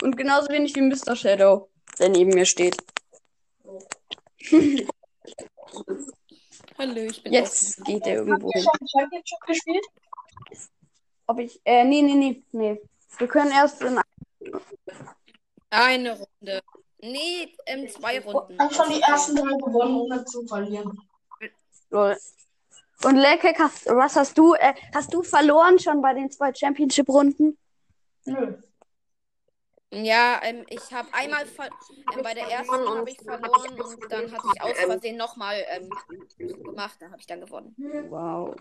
Und 0.02 0.16
genauso 0.16 0.48
wenig 0.48 0.74
wie 0.76 0.80
Mr. 0.80 1.14
Shadow, 1.14 1.68
der 1.98 2.08
neben 2.08 2.30
mir 2.30 2.46
steht. 2.46 2.76
Hallo, 6.76 6.96
ich 6.96 7.22
bin 7.22 7.32
Jetzt 7.32 7.84
geht 7.84 8.06
er 8.06 8.16
irgendwo 8.16 8.50
hin. 8.50 8.66
Championship 8.90 9.40
gespielt? 9.46 9.84
Ob 11.26 11.38
ich, 11.38 11.60
äh, 11.64 11.84
nee, 11.84 12.02
nee, 12.02 12.14
nee, 12.14 12.42
nee. 12.52 12.82
Wir 13.18 13.28
können 13.28 13.52
erst 13.52 13.80
in 13.82 14.00
Eine 15.70 16.18
Runde. 16.18 16.62
Nee, 17.00 17.54
ähm, 17.66 17.88
zwei 17.88 18.20
Runden. 18.20 18.58
Hab 18.58 18.74
schon 18.74 18.90
die 18.90 19.00
ersten 19.00 19.36
drei 19.36 19.56
gewonnen, 19.56 19.96
ohne 19.96 20.24
zu 20.24 20.46
verlieren. 20.46 20.98
Lol. 21.90 22.16
Und 23.04 23.16
Lekek, 23.16 23.58
hast, 23.58 23.86
was 23.86 24.16
hast 24.16 24.36
du? 24.36 24.54
Äh, 24.54 24.74
hast 24.94 25.12
du 25.14 25.22
verloren 25.22 25.78
schon 25.78 26.02
bei 26.02 26.14
den 26.14 26.30
zwei 26.30 26.52
Championship-Runden? 26.52 27.56
Nö. 28.24 28.54
Ja, 30.02 30.40
ähm, 30.42 30.64
ich 30.68 30.92
habe 30.92 31.08
einmal 31.12 31.46
ver 31.46 31.66
ähm, 32.16 32.22
bei 32.22 32.34
der 32.34 32.48
ersten 32.50 32.72
habe 32.72 33.10
ich 33.10 33.18
verloren 33.18 33.80
und 33.80 34.10
dann 34.12 34.32
hatte 34.32 34.46
ich 34.52 34.60
aus 34.62 34.72
Versehen 34.76 35.16
nochmal 35.16 35.64
ähm, 35.68 35.90
gemacht, 36.64 36.96
da 37.00 37.06
habe 37.06 37.18
ich 37.20 37.26
dann 37.26 37.40
gewonnen. 37.40 37.74
Wow. 38.08 38.56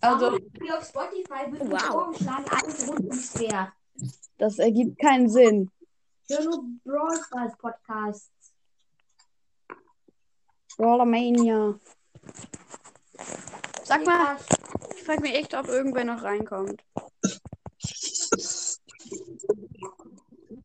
Also, 0.00 0.32
Wie 0.52 0.72
auf 0.72 0.84
Spotify 0.86 1.50
wird 1.50 1.70
Wow. 1.70 1.80
vorgeschlagen, 1.80 2.44
alles 2.50 2.88
rund 2.88 3.00
ums 3.00 3.30
Pferd. 3.32 3.72
das 4.38 4.58
ergibt 4.58 4.98
keinen 5.00 5.28
Sinn. 5.28 5.70
Ich 6.28 6.36
höre 6.38 6.44
nur 6.44 6.64
Brawl 6.84 7.20
Stars 7.24 7.56
Podcasts. 7.58 8.30
Brawlermania. 10.76 11.78
Sag 13.84 14.06
mal, 14.06 14.36
ich 14.96 15.02
frage 15.02 15.20
mich 15.22 15.34
echt, 15.34 15.54
ob 15.54 15.68
irgendwer 15.68 16.04
noch 16.04 16.22
reinkommt. 16.22 16.82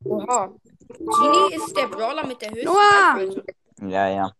Oha. 0.09 0.53
Genie 0.87 1.55
ist 1.55 1.75
der 1.75 1.87
Brawler 1.87 2.25
mit 2.25 2.41
der 2.41 2.51
höchsten! 2.51 2.69
Reichweite. 2.69 3.45
Ja, 3.81 4.09
ja. 4.09 4.31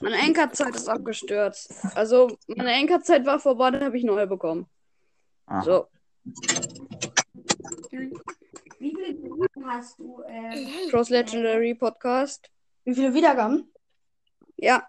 Meine 0.00 0.16
Enkerzeit 0.16 0.74
ist 0.74 0.88
abgestürzt. 0.88 1.72
Also, 1.94 2.36
meine 2.46 2.72
Enkerzeit 2.72 3.24
war 3.26 3.38
vorbei, 3.38 3.70
dann 3.70 3.84
habe 3.84 3.96
ich 3.96 4.04
neue 4.04 4.26
bekommen. 4.26 4.66
Aha. 5.46 5.62
So. 5.62 5.86
Wie 7.90 8.94
viele 8.94 9.18
Wiedergaben 9.18 9.66
hast 9.66 9.98
du? 9.98 10.22
Äh, 10.22 10.88
Cross 10.90 11.10
Legendary 11.10 11.74
Podcast. 11.74 12.50
wie 12.84 12.94
viele 12.94 13.14
Wiedergaben? 13.14 13.72
Ja, 14.56 14.86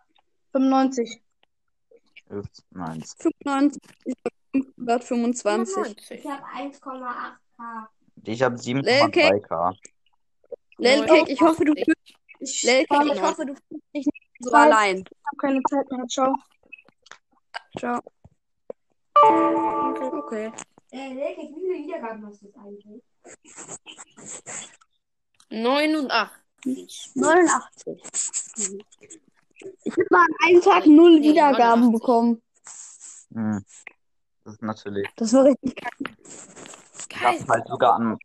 95. 0.51 1.21
Ups, 2.29 2.63
Nein. 2.71 3.03
95, 3.17 3.81
525. 4.75 5.73
95. 5.75 6.25
habe 6.29 6.43
1,8k. 6.45 7.87
Ich 8.29 8.43
habe 8.43 8.55
7,3k. 8.57 9.73
Lelkek, 10.77 11.29
ich 11.29 11.41
hoffe, 11.41 11.65
du 11.65 11.73
Ich- 11.75 11.83
fühlst, 11.83 12.13
Ich 12.39 12.63
Lelkek, 12.63 12.97
habe 12.97 13.09
ich 13.15 13.21
hoffe, 13.21 13.43
du 13.45 13.55
fühlst 13.55 13.85
dich 13.95 14.05
nicht 14.05 14.23
so 14.39 14.51
Weiß. 14.51 14.65
allein. 14.71 15.03
keine 15.39 15.59
Zeit 15.69 15.91
mehr. 15.91 16.05
Ciao. 16.07 16.35
Ciao. 17.77 17.99
Okay. 19.23 20.51
Äh, 20.91 21.13
Lelke, 21.13 21.41
wie 21.41 21.53
viele 21.59 21.87
Wiedergaben 21.87 22.25
hast 22.27 22.41
du 22.41 22.45
jetzt 22.45 22.57
eigentlich? 22.57 23.01
89. 25.49 27.11
89. 27.15 28.01
Ich 29.83 29.91
habe 29.91 30.05
mal 30.11 30.21
an 30.21 30.35
einem 30.47 30.61
Tag 30.61 30.85
null 30.85 31.21
Wiedergaben 31.23 31.91
89. 31.91 31.91
bekommen. 31.99 32.41
Hm. 33.33 33.65
Das 34.45 34.53
ist 34.53 34.61
natürlich. 34.61 35.07
Das 35.15 35.33
war 35.33 35.45
richtig 35.45 35.75
Ich 37.09 37.23
habe 37.23 37.47
halt 37.47 37.67
sogar 37.67 37.93
an, 37.95 38.17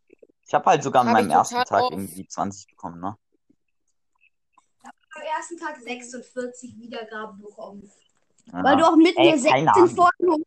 ich 0.47 0.53
habe 0.53 0.65
halt 0.65 0.83
sogar 0.83 1.01
an 1.01 1.07
Hab 1.07 1.13
meinem 1.15 1.29
ich 1.29 1.33
ersten 1.33 1.55
Tag 1.55 1.81
oft. 1.81 1.91
irgendwie 1.91 2.27
20 2.27 2.67
bekommen, 2.67 2.99
ne? 3.01 3.17
Am 4.83 5.21
ersten 5.21 5.57
Tag 5.57 5.77
46 5.81 6.77
Wiedergaben 6.77 7.41
bekommen. 7.41 7.89
Ja. 8.51 8.63
Weil 8.63 8.77
du 8.77 8.85
auch 8.85 8.95
mit 8.95 9.17
Ey, 9.17 9.31
mir 9.31 9.39
16 9.39 9.51
keine 9.51 9.73
Ahnung. 9.73 9.89
Folgen 9.89 10.45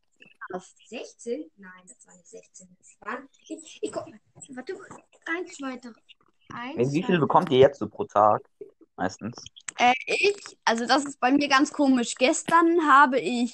hast. 0.53 0.89
16? 0.89 1.51
Nein, 1.57 1.71
das 1.87 2.07
war 2.07 2.15
nicht 2.15 2.29
16. 2.29 2.77
Das 2.79 2.97
waren, 3.01 3.29
ich, 3.49 3.79
ich 3.83 3.93
guck 3.93 4.09
mal. 4.09 4.21
Warte, 4.51 4.75
1, 5.27 5.57
2, 5.57 5.77
3. 5.77 5.93
Ey, 6.77 6.93
Wie 6.93 7.03
viel 7.03 7.19
bekommt 7.19 7.51
ihr 7.51 7.59
jetzt 7.59 7.79
so 7.79 7.89
pro 7.89 8.05
Tag? 8.05 8.43
Meistens. 8.97 9.37
Äh, 9.79 9.93
ich, 10.07 10.59
also 10.65 10.87
das 10.87 11.05
ist 11.05 11.21
bei 11.21 11.31
mir 11.31 11.49
ganz 11.49 11.73
komisch. 11.73 12.15
Gestern 12.15 12.87
habe 12.89 13.21
ich 13.21 13.53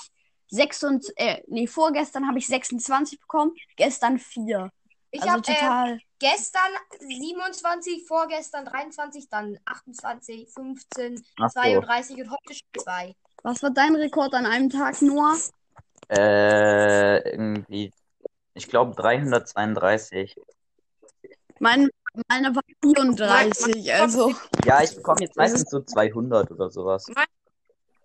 26, 0.55 1.13
äh, 1.17 1.43
nee, 1.49 1.67
vorgestern 1.67 2.27
habe 2.27 2.39
ich 2.39 2.47
26 2.47 3.21
bekommen, 3.21 3.55
gestern 3.77 4.19
4. 4.19 4.71
Ich 5.11 5.23
also 5.23 5.33
habe 5.33 5.43
äh, 5.49 5.55
total. 5.55 5.99
gestern 6.19 6.73
27, 7.01 8.07
vorgestern 8.07 8.65
23, 8.65 9.29
dann 9.29 9.59
28, 9.65 10.49
15, 10.53 11.25
Ach 11.41 11.51
so. 11.51 11.61
32 11.61 12.17
und 12.17 12.31
heute 12.31 12.55
schon 12.55 12.83
2. 12.83 13.15
Was 13.43 13.63
war 13.63 13.71
dein 13.71 13.95
Rekord 13.95 14.35
an 14.35 14.47
einem 14.47 14.71
Tag, 14.71 15.01
Noah? 15.03 15.37
Äh, 16.09 17.31
irgendwie, 17.31 17.93
ich 18.55 18.69
glaube 18.69 18.95
332. 18.95 20.37
Mein, 21.59 21.89
meine 22.29 22.55
war 22.55 22.63
34, 22.83 23.93
also. 23.95 24.33
Ja, 24.65 24.83
ich 24.83 24.95
bekomme 24.95 25.21
jetzt 25.21 25.37
meistens 25.37 25.71
so 25.71 25.81
200 25.81 26.51
oder 26.51 26.71
sowas. 26.71 27.07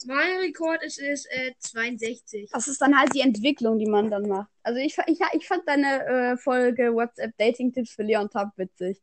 Mein 0.06 0.38
Rekord 0.38 0.84
ist, 0.84 1.00
ist 1.00 1.26
äh, 1.32 1.54
62. 1.60 2.50
Das 2.52 2.68
ist 2.68 2.82
dann 2.82 2.98
halt 2.98 3.14
die 3.14 3.22
Entwicklung, 3.22 3.78
die 3.80 3.86
man 3.86 4.10
dann 4.10 4.28
macht. 4.28 4.50
Also 4.64 4.80
ich, 4.80 4.98
ich, 5.08 5.20
ich 5.34 5.48
fand 5.48 5.68
deine 5.68 6.06
äh, 6.06 6.38
Folge 6.38 6.94
WhatsApp 6.94 7.38
Dating 7.38 7.74
Tipps 7.74 7.92
für 7.92 8.04
Leon 8.04 8.30
Tab 8.30 8.58
witzig. 8.58 9.02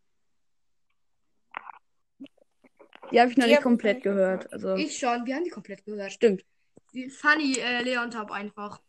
Die 3.13 3.21
habe 3.21 3.31
ich 3.31 3.37
noch 3.37 3.45
Die 3.45 3.51
nicht 3.53 3.63
komplett 3.63 4.03
gehört. 4.03 4.53
Also 4.53 4.75
Ich 4.75 4.99
schon, 4.99 5.25
wir 5.27 5.37
haben 5.37 5.45
die 5.45 5.51
komplett 5.51 5.85
gehört. 5.85 6.13
stimmt. 6.13 6.45
Funny 7.11 7.59
äh, 7.59 7.83
Leon 7.83 8.11
Top 8.11 8.31
einfach. 8.31 8.81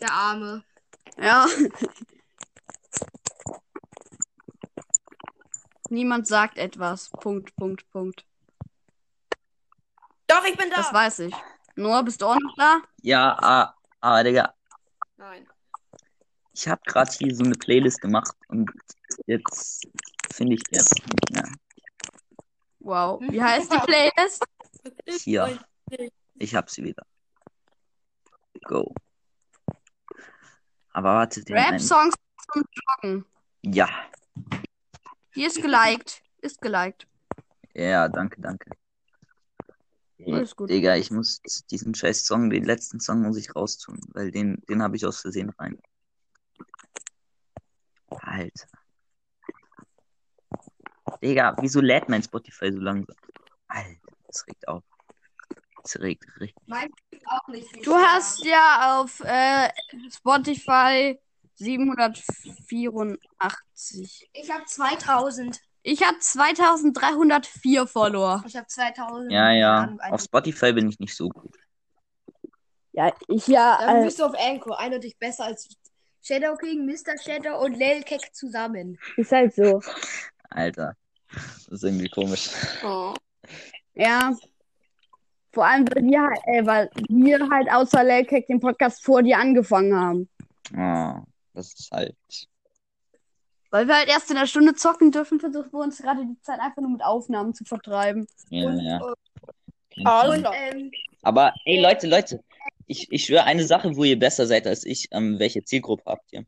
Der 0.00 0.12
Arme. 0.12 0.64
Ja. 1.20 1.46
Niemand 5.90 6.26
sagt 6.26 6.58
etwas. 6.58 7.08
Punkt, 7.10 7.56
Punkt, 7.56 7.90
Punkt. 7.90 8.26
Doch, 10.28 10.44
ich 10.44 10.56
bin 10.56 10.70
da. 10.70 10.76
Das 10.76 10.92
weiß 10.92 11.18
ich. 11.20 11.34
Noah, 11.74 12.02
bist 12.02 12.20
du 12.20 12.26
auch 12.26 12.38
noch 12.38 12.54
da? 12.56 12.82
Ja, 13.02 13.36
ah, 13.40 13.74
ah, 14.00 14.22
Digga, 14.22 14.54
Nein. 15.16 15.48
ich 16.52 16.68
habe 16.68 16.80
gerade 16.84 17.10
hier 17.12 17.34
so 17.34 17.44
eine 17.44 17.54
Playlist 17.54 18.00
gemacht 18.00 18.34
und 18.48 18.70
jetzt 19.26 19.86
finde 20.32 20.54
ich 20.54 20.62
die 20.64 20.76
jetzt 20.76 20.94
nicht 20.94 21.32
mehr. 21.32 21.48
Wow. 22.80 23.20
Wie 23.28 23.42
heißt 23.42 23.72
die 23.72 23.78
Playlist? 23.78 24.44
Hier. 25.24 25.58
Ich 26.34 26.54
hab 26.54 26.68
sie 26.68 26.84
wieder. 26.84 27.04
Go. 28.64 28.92
Aber 30.92 31.14
warte. 31.14 31.42
Rap-Songs 31.48 32.14
zum 32.52 32.64
Joggen. 33.02 33.24
Ja. 33.62 33.88
Hier 35.32 35.46
ist 35.46 35.62
geliked. 35.62 36.22
Ist 36.40 36.60
geliked. 36.60 37.06
Ja, 37.74 38.08
danke, 38.08 38.40
danke. 38.40 38.70
Alles 40.26 40.56
gut. 40.56 40.70
Digga, 40.70 40.96
ich 40.96 41.10
muss 41.10 41.40
diesen 41.70 41.94
scheiß 41.94 42.24
Song, 42.24 42.50
den 42.50 42.64
letzten 42.64 43.00
Song 43.00 43.22
muss 43.22 43.36
ich 43.36 43.54
raustun, 43.54 44.00
weil 44.12 44.30
den, 44.30 44.60
den 44.68 44.82
habe 44.82 44.96
ich 44.96 45.06
aus 45.06 45.20
Versehen 45.20 45.50
rein. 45.50 45.78
Alter. 48.08 48.66
Digga, 51.22 51.56
wieso 51.60 51.80
lädt 51.80 52.08
mein 52.08 52.22
Spotify 52.22 52.72
so 52.72 52.78
langsam? 52.78 53.16
Alter, 53.68 54.08
das 54.26 54.46
regt 54.46 54.66
auf. 54.68 54.82
Das 55.82 55.98
regt 56.00 56.24
richtig. 56.40 56.64
Du 57.84 57.94
hast 57.94 58.44
ja 58.44 59.00
auf 59.00 59.20
äh, 59.20 59.68
Spotify 60.10 61.18
784. 61.54 64.28
Ich 64.32 64.50
habe 64.50 64.64
2000. 64.66 65.60
Ich 65.90 66.02
habe 66.06 66.18
2304 66.18 67.86
Follower. 67.86 68.44
Ich 68.46 68.54
habe 68.56 68.66
2000. 68.66 69.32
Ja, 69.32 69.50
ja. 69.52 69.96
Auf 70.10 70.20
Spotify 70.20 70.72
bin 70.74 70.88
ich 70.90 70.98
nicht 70.98 71.14
so 71.16 71.30
gut. 71.30 71.56
Ja, 72.92 73.12
ich 73.28 73.46
ja. 73.46 73.78
Dann 73.80 73.96
Äh, 73.96 74.04
bist 74.04 74.18
du 74.18 74.24
auf 74.24 74.34
Anchor. 74.38 74.78
Eindeutig 74.78 75.18
besser 75.18 75.44
als 75.44 75.68
Shadow 76.22 76.56
King, 76.56 76.84
Mr. 76.84 77.16
Shadow 77.18 77.64
und 77.64 77.74
Lil 77.78 78.02
Keck 78.02 78.34
zusammen. 78.34 78.98
ist 79.16 79.32
halt 79.32 79.54
so. 79.54 79.80
Alter. 80.50 80.94
Das 81.32 81.68
ist 81.68 81.84
irgendwie 81.84 82.08
komisch. 82.10 82.50
Oh. 82.84 83.14
Ja. 83.94 84.34
Vor 85.52 85.64
allem, 85.66 85.86
weil 85.94 86.02
wir, 86.04 86.20
halt- 86.22 86.40
äh, 86.46 86.66
weil 86.66 86.90
wir 87.08 87.48
halt 87.50 87.70
außer 87.72 88.04
Lelkek 88.04 88.46
den 88.46 88.60
Podcast 88.60 89.02
vor 89.02 89.22
dir 89.22 89.38
angefangen 89.38 89.94
haben. 89.98 90.28
Oh, 90.76 91.22
das 91.54 91.72
ist 91.72 91.90
halt. 91.90 92.14
Weil 93.70 93.86
wir 93.86 93.96
halt 93.96 94.08
erst 94.08 94.30
in 94.30 94.36
der 94.36 94.46
Stunde 94.46 94.74
zocken 94.74 95.10
dürfen, 95.10 95.40
versuchen 95.40 95.72
wir 95.72 95.80
uns 95.80 95.98
gerade 95.98 96.24
die 96.24 96.40
Zeit 96.40 96.60
einfach 96.60 96.80
nur 96.80 96.90
mit 96.90 97.04
Aufnahmen 97.04 97.54
zu 97.54 97.64
vertreiben. 97.64 98.26
Ja, 98.48 98.66
Und, 98.68 98.80
ja. 98.80 98.96
äh, 98.96 100.02
man. 100.02 100.40
klar. 100.40 100.54
ähm, 100.54 100.90
Aber 101.22 101.52
ey, 101.64 101.80
Leute, 101.80 102.06
Leute, 102.06 102.42
ich, 102.86 103.12
ich 103.12 103.26
schwöre 103.26 103.44
eine 103.44 103.64
Sache, 103.64 103.96
wo 103.96 104.04
ihr 104.04 104.18
besser 104.18 104.46
seid 104.46 104.66
als 104.66 104.84
ich. 104.84 105.08
Ähm, 105.10 105.38
welche 105.38 105.62
Zielgruppe 105.64 106.04
habt 106.06 106.32
ihr? 106.32 106.46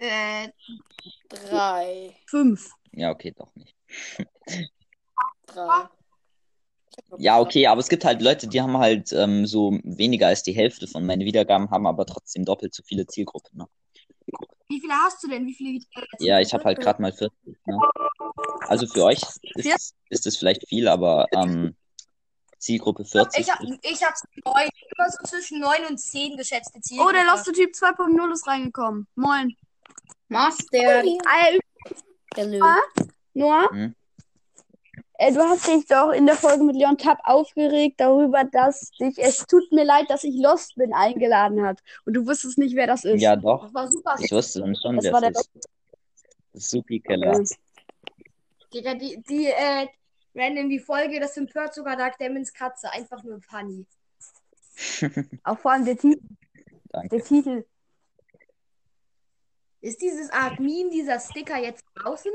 äh, 0.00 0.48
Drei. 1.28 2.16
Fünf. 2.26 2.70
Ja, 2.92 3.10
okay, 3.10 3.32
doch 3.36 3.54
nicht. 3.54 3.76
Drei. 5.46 5.88
Ja, 7.18 7.38
okay, 7.40 7.66
aber 7.66 7.80
es 7.80 7.88
gibt 7.88 8.04
halt 8.04 8.20
Leute, 8.20 8.48
die 8.48 8.60
haben 8.60 8.76
halt 8.76 9.12
ähm, 9.12 9.46
so 9.46 9.78
weniger 9.84 10.26
als 10.26 10.42
die 10.42 10.52
Hälfte 10.52 10.88
von 10.88 11.06
meinen 11.06 11.24
Wiedergaben, 11.24 11.70
haben 11.70 11.86
aber 11.86 12.04
trotzdem 12.04 12.44
doppelt 12.44 12.74
so 12.74 12.82
viele 12.82 13.06
Zielgruppen. 13.06 13.58
Ne? 13.58 13.66
Wie 14.68 14.80
viele 14.80 14.94
hast 14.94 15.22
du 15.22 15.28
denn? 15.28 15.46
Wie 15.46 15.54
viele 15.54 15.80
Ja, 16.18 16.40
ich 16.40 16.52
habe 16.52 16.64
halt 16.64 16.80
gerade 16.80 17.02
mal 17.02 17.12
40. 17.12 17.32
Ne? 17.66 17.78
Also 18.68 18.86
für 18.86 19.04
euch 19.04 19.20
ist 19.54 19.66
es, 19.66 19.94
ist 20.10 20.26
es 20.26 20.36
vielleicht 20.36 20.68
viel, 20.68 20.88
aber 20.88 21.26
ähm, 21.32 21.74
Zielgruppe 22.58 23.04
40. 23.04 23.40
Ich 23.40 23.52
habe 23.52 23.78
ich 23.82 24.02
hab 24.02 24.14
neun, 24.44 24.68
immer 24.96 25.10
so 25.10 25.24
zwischen 25.24 25.60
9 25.60 25.86
und 25.88 25.98
10 25.98 26.36
geschätzte 26.36 26.80
Ziele. 26.80 27.02
Oh, 27.02 27.10
der 27.10 27.24
Loste 27.24 27.52
Typ 27.52 27.72
2.0 27.72 28.32
ist 28.32 28.46
reingekommen. 28.46 29.06
Moin. 29.16 29.56
Master. 30.28 31.02
Ah, 31.26 31.58
Hello. 32.36 32.64
Noah? 33.34 33.70
Hm? 33.70 33.94
Äh, 35.20 35.34
du 35.34 35.40
hast 35.40 35.68
dich 35.68 35.84
doch 35.84 36.12
in 36.12 36.24
der 36.24 36.34
Folge 36.34 36.64
mit 36.64 36.76
Leon 36.76 36.96
Tapp 36.96 37.18
aufgeregt 37.24 38.00
darüber, 38.00 38.42
dass 38.44 38.90
dich 38.92 39.18
Es 39.18 39.44
tut 39.44 39.70
mir 39.70 39.84
leid, 39.84 40.08
dass 40.08 40.24
ich 40.24 40.34
Lost 40.34 40.76
bin 40.76 40.94
eingeladen 40.94 41.62
hat. 41.62 41.82
Und 42.06 42.14
du 42.14 42.26
wusstest 42.26 42.56
nicht, 42.56 42.74
wer 42.74 42.86
das 42.86 43.04
ist. 43.04 43.20
Ja, 43.20 43.36
doch. 43.36 43.64
Das 43.64 43.74
war 43.74 43.90
super. 43.90 44.16
Ich 44.18 44.32
wusste 44.32 44.60
dann 44.60 44.74
schon, 44.74 44.96
Das 44.96 45.04
wer 45.04 45.12
war 45.12 45.22
es 45.22 45.32
der 45.32 45.40
ist. 45.42 45.50
Das 46.54 46.62
ist 46.62 46.70
Supi 46.70 47.00
Keller. 47.00 47.38
Okay. 47.38 47.54
Digga, 48.72 48.94
die, 48.94 49.22
die, 49.28 49.46
äh, 49.48 49.88
random 50.34 50.70
die 50.70 50.78
Folge, 50.78 51.20
das 51.20 51.36
empört 51.36 51.74
sogar 51.74 51.96
Dark 51.96 52.16
Demons 52.16 52.50
Katze. 52.54 52.90
Einfach 52.90 53.22
nur 53.22 53.42
funny. 53.42 53.86
Auch 55.44 55.58
vor 55.58 55.72
allem 55.72 55.84
der 55.84 55.98
Titel. 55.98 56.22
Danke. 56.88 57.16
Der 57.16 57.24
Titel. 57.26 57.66
Ist 59.82 60.00
dieses 60.00 60.30
Art 60.30 60.58
Meme, 60.60 60.88
dieser 60.88 61.20
Sticker 61.20 61.58
jetzt 61.58 61.84
draußen? 61.96 62.32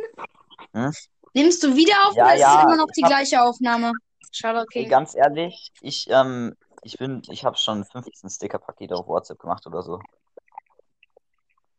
Hm? 0.73 0.91
Nimmst 1.35 1.61
du 1.63 1.75
wieder 1.75 1.93
auf 2.07 2.15
Ja, 2.15 2.25
oder 2.25 2.33
ist 2.35 2.41
ja, 2.41 2.57
es 2.59 2.63
immer 2.63 2.77
noch 2.77 2.87
die 2.95 3.03
hab- 3.03 3.09
gleiche 3.09 3.41
Aufnahme? 3.41 3.91
Schade, 4.31 4.59
Ey, 4.59 4.63
okay. 4.63 4.85
ganz 4.85 5.15
ehrlich, 5.15 5.71
ich, 5.81 6.09
ähm, 6.09 6.55
ich 6.83 6.97
bin, 6.97 7.21
ich 7.29 7.43
habe 7.45 7.57
schon 7.57 7.83
15 7.85 8.29
Sticker-Pakete 8.29 8.95
auf 8.95 9.07
WhatsApp 9.07 9.39
gemacht 9.39 9.65
oder 9.67 9.81
so. 9.81 9.99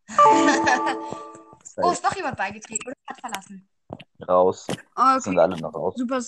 Ist 0.08 0.18
Oh, 1.78 1.90
ist 1.90 2.04
doch 2.04 2.14
jemand 2.16 2.36
beigetreten 2.36 2.86
oder 2.88 2.96
hat 3.06 3.20
verlassen. 3.20 3.68
raus. 4.26 4.66
Okay. 4.94 5.20
Sind 5.20 5.38
alle 5.38 5.56
noch 5.58 5.74
raus. 5.74 5.94
Super. 5.96 6.20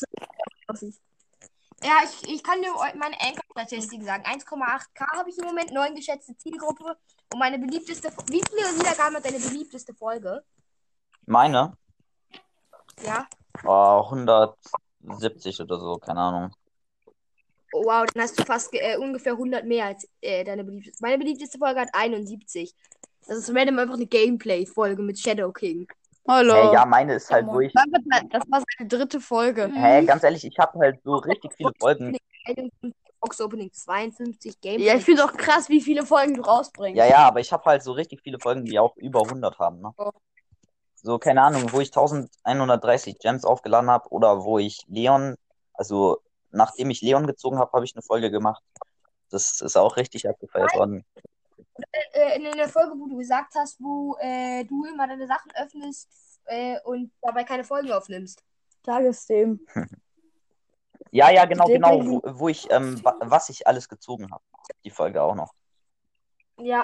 Ja, 1.83 1.93
ich, 2.05 2.29
ich 2.35 2.43
kann 2.43 2.61
dir 2.61 2.73
meine 2.97 3.19
Anchor-Statistiken 3.21 4.05
sagen. 4.05 4.25
1,8k 4.25 5.17
habe 5.17 5.31
ich 5.31 5.38
im 5.38 5.45
Moment, 5.47 5.71
9 5.73 5.95
geschätzte 5.95 6.37
Zielgruppe. 6.37 6.97
Und 7.33 7.38
meine 7.38 7.59
beliebteste. 7.59 8.11
Wie 8.27 8.43
viele 8.49 8.62
Wiedergaben 8.79 9.17
hat 9.17 9.25
deine 9.25 9.38
beliebteste 9.38 9.95
Folge? 9.95 10.43
Meine? 11.27 11.73
Ja. 13.05 13.27
Oh, 13.65 14.03
170 14.11 15.61
oder 15.61 15.79
so, 15.79 15.97
keine 15.97 16.21
Ahnung. 16.21 16.51
Oh, 17.73 17.85
wow, 17.85 18.07
dann 18.15 18.23
hast 18.23 18.39
du 18.39 18.45
fast 18.45 18.73
äh, 18.73 18.97
ungefähr 18.97 19.33
100 19.33 19.65
mehr 19.67 19.87
als 19.87 20.09
äh, 20.23 20.43
deine 20.45 20.65
beliebteste. 20.65 20.99
Meine 21.03 21.19
beliebteste 21.19 21.59
Folge 21.59 21.81
hat 21.81 21.91
71. 21.93 22.75
Das 23.27 23.37
ist 23.39 23.55
random 23.55 23.79
einfach 23.79 23.95
eine 23.95 24.07
Gameplay-Folge 24.07 25.03
mit 25.03 25.19
Shadow 25.19 25.53
King. 25.53 25.87
Hallo. 26.27 26.55
Hey, 26.55 26.73
ja, 26.75 26.87
meine 26.87 27.15
ist 27.15 27.31
halt, 27.31 27.47
wo 27.47 27.61
ich. 27.61 27.73
Das 27.73 28.43
war- 28.49 28.63
seine 28.79 28.89
dritte 28.89 29.21
Folge. 29.21 29.71
Hä, 29.75 30.05
ganz 30.05 30.23
ehrlich, 30.23 30.45
ich 30.45 30.59
habe 30.59 30.79
halt 30.79 31.01
so 31.05 31.17
richtig 31.17 31.53
viele 31.55 31.73
Folgen. 31.79 32.17
Box 33.21 33.41
Opening 33.41 33.71
52, 33.73 34.61
Gameplay. 34.61 34.87
Ja, 34.87 34.95
ich 34.95 35.05
finde 35.05 35.25
auch 35.25 35.33
krass, 35.33 35.69
wie 35.69 35.81
viele 35.81 36.07
Folgen 36.07 36.35
du 36.35 36.43
rausbringst. 36.43 36.97
Ja, 36.97 37.07
ja, 37.07 37.19
aber 37.29 37.41
ich 37.41 37.53
habe 37.53 37.65
halt 37.65 37.83
so 37.83 37.93
richtig 37.93 38.21
viele 38.23 38.39
Folgen, 38.39 38.65
die 38.65 38.79
auch 38.79 38.97
über 38.97 39.23
100 39.23 39.59
haben, 39.59 39.81
ne? 39.81 39.93
Oh. 39.99 40.11
So, 41.03 41.19
keine 41.19 41.43
Ahnung, 41.43 41.73
wo 41.73 41.81
ich 41.81 41.89
1130 41.89 43.19
Gems 43.19 43.45
aufgeladen 43.45 43.91
habe 43.91 44.09
oder 44.11 44.45
wo 44.45 44.59
ich 44.59 44.85
Leon, 44.89 45.37
also 45.75 46.21
nachdem 46.51 46.91
ich 46.91 47.03
Leon 47.03 47.27
gezogen 47.27 47.59
habe, 47.59 47.73
habe 47.73 47.85
ich 47.85 47.95
eine 47.95 48.03
Folge 48.03 48.31
gemacht. 48.31 48.63
Das 49.31 49.61
ist 49.61 49.77
auch 49.77 49.97
richtig 49.97 50.29
abgefeiert 50.29 50.75
worden. 50.75 51.05
äh, 52.13 52.37
in 52.37 52.57
der 52.57 52.69
Folge, 52.69 52.93
wo 52.99 53.07
du 53.07 53.17
gesagt 53.17 53.55
hast, 53.55 53.81
wo 53.81 54.17
äh, 54.21 54.65
du 54.65 54.85
immer 54.87 55.07
deine 55.07 55.27
Sachen 55.27 55.53
öffnest 55.55 56.09
äh, 56.47 56.81
und 56.85 57.13
dabei 57.23 57.45
keine 57.45 57.65
Folgen 57.65 57.93
aufnimmst. 57.93 58.43
Tagesthemen. 58.83 59.67
Ja, 61.11 61.31
ja, 61.31 61.47
genau, 61.47 61.67
genau, 61.67 62.05
wo, 62.05 62.21
wo 62.25 62.49
ich, 62.49 62.71
ähm, 62.71 63.03
wa 63.03 63.17
was 63.21 63.49
ich 63.49 63.67
alles 63.67 63.89
gezogen 63.89 64.31
habe. 64.31 64.43
Die 64.85 64.91
Folge 64.91 65.23
auch 65.23 65.35
noch. 65.35 65.55
Ja. 66.59 66.83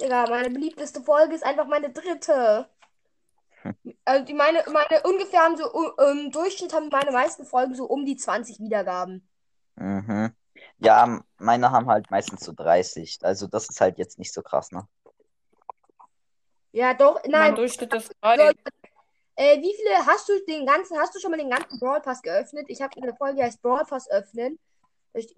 Digga, 0.00 0.26
meine 0.28 0.50
beliebteste 0.50 1.02
Folge 1.02 1.34
ist 1.34 1.44
einfach 1.44 1.66
meine 1.66 1.90
dritte. 1.90 2.68
Also 4.06 4.24
die 4.24 4.32
meine, 4.32 4.64
meine 4.72 5.02
ungefähr 5.02 5.40
haben 5.40 5.58
so 5.58 5.70
im 5.98 6.30
Durchschnitt 6.30 6.72
haben 6.72 6.88
meine 6.88 7.12
meisten 7.12 7.44
Folgen 7.44 7.74
so 7.74 7.84
um 7.84 8.06
die 8.06 8.16
20 8.16 8.58
Wiedergaben. 8.58 9.28
Mhm. 9.76 10.34
Ja, 10.78 11.22
meine 11.36 11.70
haben 11.70 11.86
halt 11.86 12.10
meistens 12.10 12.40
so 12.40 12.52
30. 12.52 13.18
Also 13.20 13.46
das 13.46 13.68
ist 13.68 13.80
halt 13.80 13.98
jetzt 13.98 14.18
nicht 14.18 14.32
so 14.32 14.40
krass, 14.40 14.72
ne? 14.72 14.88
Ja, 16.72 16.94
doch, 16.94 17.20
Mein 17.24 17.30
nein. 17.30 17.54
Durchschnitt 17.54 17.92
ist 17.92 18.10
drei. 18.20 18.52
Äh, 19.36 19.60
wie 19.60 19.74
viele 19.74 20.06
hast 20.06 20.28
du 20.28 20.32
den 20.46 20.66
ganzen, 20.66 20.98
hast 20.98 21.14
du 21.14 21.18
schon 21.18 21.30
mal 21.30 21.38
den 21.38 21.50
ganzen 21.50 21.78
Brawl 21.78 22.00
Pass 22.00 22.20
geöffnet? 22.22 22.66
Ich 22.68 22.82
habe 22.82 22.94
eine 23.00 23.14
Folge, 23.14 23.36
die 23.36 23.42
heißt 23.42 23.62
Brawl 23.62 23.84
Pass 23.86 24.10
öffnen. 24.10 24.58
Ich, 25.14 25.34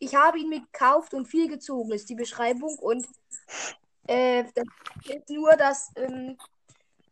ich 0.00 0.14
habe 0.14 0.38
ihn 0.38 0.48
mir 0.48 0.60
gekauft 0.60 1.14
und 1.14 1.26
viel 1.26 1.48
gezogen, 1.48 1.92
ist 1.92 2.08
die 2.08 2.14
Beschreibung. 2.14 2.76
Und 2.78 3.06
äh, 4.06 4.44
das 4.54 4.64
ist 5.04 5.30
nur, 5.30 5.52
dass 5.56 5.90
ähm, 5.96 6.36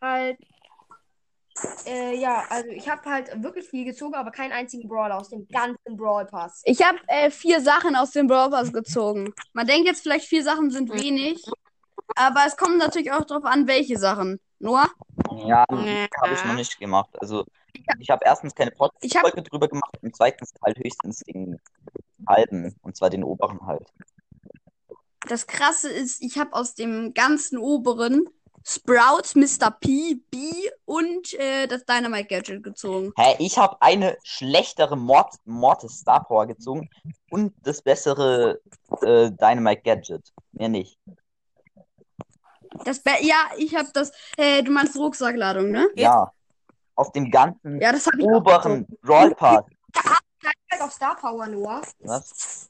halt, 0.00 0.38
äh, 1.86 2.16
ja, 2.16 2.44
also 2.48 2.68
ich 2.70 2.88
habe 2.88 3.08
halt 3.08 3.42
wirklich 3.42 3.68
viel 3.68 3.84
gezogen, 3.84 4.14
aber 4.14 4.30
keinen 4.30 4.52
einzigen 4.52 4.88
Brawler 4.88 5.18
aus 5.18 5.30
dem 5.30 5.46
ganzen 5.48 5.96
Brawl 5.96 6.26
Pass. 6.26 6.62
Ich 6.64 6.82
habe 6.82 6.98
äh, 7.06 7.30
vier 7.30 7.60
Sachen 7.60 7.96
aus 7.96 8.10
dem 8.10 8.26
Brawl 8.26 8.50
Pass 8.50 8.72
gezogen. 8.72 9.32
Man 9.52 9.66
denkt 9.66 9.86
jetzt 9.86 10.02
vielleicht, 10.02 10.26
vier 10.26 10.42
Sachen 10.42 10.70
sind 10.70 10.90
Hm. 10.90 11.00
wenig. 11.00 11.44
Aber 12.16 12.44
es 12.46 12.56
kommt 12.56 12.78
natürlich 12.78 13.12
auch 13.12 13.24
darauf 13.24 13.44
an, 13.44 13.66
welche 13.66 13.98
Sachen. 13.98 14.40
Noah? 14.58 14.88
Ja, 15.30 15.64
Ja. 15.70 16.06
habe 16.22 16.34
ich 16.34 16.44
noch 16.44 16.54
nicht 16.54 16.78
gemacht. 16.78 17.10
Also 17.20 17.44
ich 17.98 18.10
habe 18.10 18.22
erstens 18.24 18.54
keine 18.54 18.70
Ich 18.72 18.78
hab- 18.80 18.90
Podcast-Folge 19.22 19.42
drüber 19.42 19.68
gemacht 19.68 19.96
und 20.02 20.14
zweitens 20.16 20.52
halt 20.64 20.78
höchstens 20.78 21.20
den 21.20 21.60
halben, 22.28 22.74
und 22.82 22.96
zwar 22.96 23.10
den 23.10 23.24
oberen 23.24 23.66
halt. 23.66 23.88
Das 25.28 25.46
krasse 25.46 25.90
ist, 25.90 26.22
ich 26.22 26.38
habe 26.38 26.52
aus 26.54 26.74
dem 26.74 27.14
ganzen 27.14 27.58
oberen 27.58 28.28
Sprout, 28.66 29.34
Mr. 29.38 29.70
P, 29.78 30.22
B 30.30 30.38
und 30.86 31.34
äh, 31.34 31.66
das 31.66 31.84
Dynamite 31.84 32.24
Gadget 32.28 32.62
gezogen. 32.62 33.12
Hä, 33.18 33.36
ich 33.38 33.58
habe 33.58 33.76
eine 33.80 34.16
schlechtere 34.22 34.96
Mort 34.96 35.34
Mortis 35.44 35.98
Star 35.98 36.24
Power 36.24 36.46
gezogen 36.46 36.88
und 37.30 37.52
das 37.62 37.82
bessere 37.82 38.60
äh, 39.02 39.30
Dynamite 39.30 39.82
Gadget. 39.82 40.32
Mehr 40.52 40.70
nicht. 40.70 40.98
Das 42.86 43.00
Be 43.00 43.10
ja, 43.20 43.36
ich 43.58 43.74
habe 43.74 43.88
das. 43.92 44.12
Äh, 44.38 44.62
du 44.62 44.72
meinst 44.72 44.96
Rucksackladung, 44.96 45.70
ne? 45.70 45.88
Ja. 45.94 46.32
Auf 46.96 47.12
dem 47.12 47.30
ganzen 47.30 47.80
Ja, 47.80 47.92
oberen. 48.20 48.86
Brawl 49.02 49.34
Pass. 49.34 49.64
Mike 50.74 50.84
auf 50.84 50.92
Star 50.92 51.16
Power, 51.16 51.46
Noah. 51.46 51.82
Was? 52.00 52.68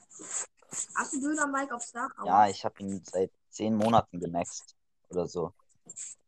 Hast 0.96 1.12
du 1.14 1.20
Döner 1.20 1.46
Mike 1.46 1.74
auf 1.74 1.82
Star 1.82 2.08
Power? 2.16 2.26
Ja, 2.26 2.48
ich 2.48 2.64
habe 2.64 2.74
ihn 2.80 3.02
seit 3.04 3.30
zehn 3.50 3.74
Monaten 3.76 4.20
gemaxt. 4.20 4.74
Oder 5.08 5.26
so. 5.26 5.52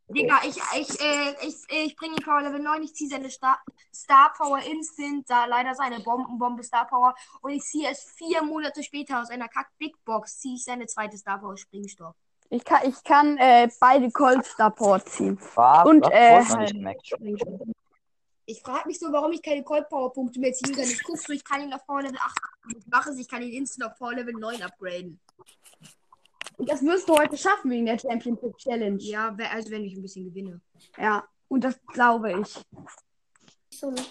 Digga, 0.09 0.39
ich, 0.45 0.57
ich, 0.79 1.01
äh, 1.01 1.35
ich, 1.41 1.55
ich 1.69 1.95
bringe 1.97 2.15
ihn 2.15 2.23
Power 2.23 2.41
Level 2.41 2.61
9, 2.61 2.81
ich 2.83 2.95
ziehe 2.95 3.09
seine 3.09 3.29
Star, 3.29 3.59
Star 3.93 4.31
Power 4.37 4.59
Instant, 4.59 5.29
da 5.29 5.45
leider 5.45 5.75
seine 5.75 5.99
Bombenbombe 5.99 6.63
Star 6.63 6.87
Power 6.87 7.13
und 7.41 7.51
ich 7.51 7.63
ziehe 7.63 7.89
es 7.91 8.03
vier 8.03 8.41
Monate 8.41 8.83
später 8.83 9.19
aus 9.19 9.29
einer 9.29 9.49
Kack 9.49 9.67
Big 9.77 9.97
Box, 10.05 10.39
ziehe 10.39 10.55
ich 10.55 10.63
seine 10.63 10.85
zweite 10.85 11.17
Star 11.17 11.39
Power 11.39 11.57
Springstoff. 11.57 12.15
Ich 12.49 12.63
kann, 12.63 12.87
ich 12.87 13.03
kann 13.03 13.37
äh, 13.37 13.67
beide 13.81 14.09
Cold 14.11 14.45
Support 14.45 15.09
ziehen. 15.09 15.37
Was? 15.55 15.85
Und, 15.85 16.05
Was? 16.05 16.11
äh, 16.13 16.45
halt-. 16.45 16.73
Ich 18.49 18.61
frage 18.61 18.87
mich 18.87 18.97
so, 18.97 19.11
warum 19.11 19.33
ich 19.33 19.41
keine 19.41 19.61
Cold 19.61 19.89
Power 19.89 20.11
Punkte 20.13 20.39
mehr 20.39 20.53
ziehen 20.53 20.73
kann. 20.73 20.85
Ich 20.85 21.03
gucke 21.03 21.19
so, 21.19 21.33
ich 21.33 21.43
kann 21.43 21.61
ihn 21.61 21.73
auf 21.73 21.85
Power 21.85 22.01
Level 22.01 22.17
8 22.17 22.37
ich 22.75 22.87
mache 22.87 23.09
es, 23.11 23.17
ich 23.17 23.27
kann 23.27 23.41
ihn 23.41 23.53
instant 23.53 23.91
auf 23.91 23.97
Power 23.97 24.13
Level 24.13 24.33
9 24.33 24.61
upgraden. 24.61 25.19
Und 26.57 26.69
das 26.69 26.81
wirst 26.81 27.07
du 27.07 27.17
heute 27.17 27.37
schaffen 27.37 27.69
wegen 27.71 27.85
der 27.85 27.99
Championship 27.99 28.57
Challenge. 28.57 28.97
Ja, 29.01 29.35
also 29.51 29.69
wenn 29.69 29.83
ich 29.83 29.95
ein 29.95 30.01
bisschen 30.01 30.25
gewinne. 30.25 30.61
Ja, 30.97 31.27
und 31.47 31.63
das 31.63 31.79
glaube 31.87 32.41
ich. 32.41 32.65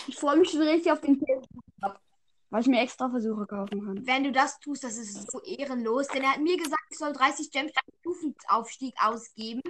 Ich 0.07 0.16
freue 0.16 0.37
mich 0.37 0.51
schon 0.51 0.62
richtig 0.62 0.92
auf 0.92 1.01
den 1.01 1.20
ab, 1.81 2.01
weil 2.51 2.61
ich 2.61 2.68
mir 2.68 2.81
extra 2.81 3.11
Versuche 3.11 3.46
kaufen 3.46 3.85
kann. 3.85 4.07
Wenn 4.07 4.25
du 4.25 4.33
das 4.33 4.61
tust, 4.61 4.85
das 4.85 4.96
ist 4.96 5.31
so 5.31 5.40
ehrenlos, 5.42 6.07
denn 6.09 6.22
er 6.22 6.35
hat 6.35 6.40
mir 6.40 6.57
gesagt, 6.57 6.85
ich 6.90 6.99
soll 6.99 7.12
30 7.12 7.51
Gems 7.51 7.72
für 7.72 7.90
den 7.90 7.99
Stufenaufstieg 7.99 8.94
ausgeben. 9.01 9.62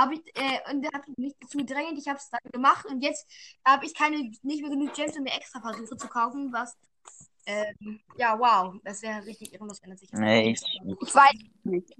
Habe 0.00 0.14
ich, 0.14 0.22
äh, 0.34 0.72
und 0.72 0.86
hat 0.94 1.02
mich 1.18 1.34
dazu 1.40 1.58
gedrängt, 1.58 1.98
ich 1.98 2.08
habe 2.08 2.18
es 2.18 2.30
dann 2.30 2.40
gemacht 2.52 2.86
und 2.86 3.02
jetzt 3.02 3.26
habe 3.64 3.84
ich 3.84 3.94
keine, 3.94 4.16
nicht 4.42 4.62
mehr 4.62 4.70
genug 4.70 4.94
Gems, 4.94 5.16
um 5.16 5.24
mir 5.24 5.34
extra 5.34 5.60
Versuche 5.60 5.96
zu 5.96 6.08
kaufen, 6.08 6.52
was, 6.52 6.76
ähm, 7.46 8.00
ja, 8.16 8.38
wow, 8.38 8.74
das 8.84 9.02
wäre 9.02 9.24
richtig 9.26 9.52
ehrenlos, 9.52 9.82
wenn 9.82 9.90
er 9.90 9.96
sich. 9.96 10.10
Nee, 10.12 10.52
ich, 10.52 10.62
Ich 10.62 11.14
weiß 11.14 11.34
nicht. 11.64 11.94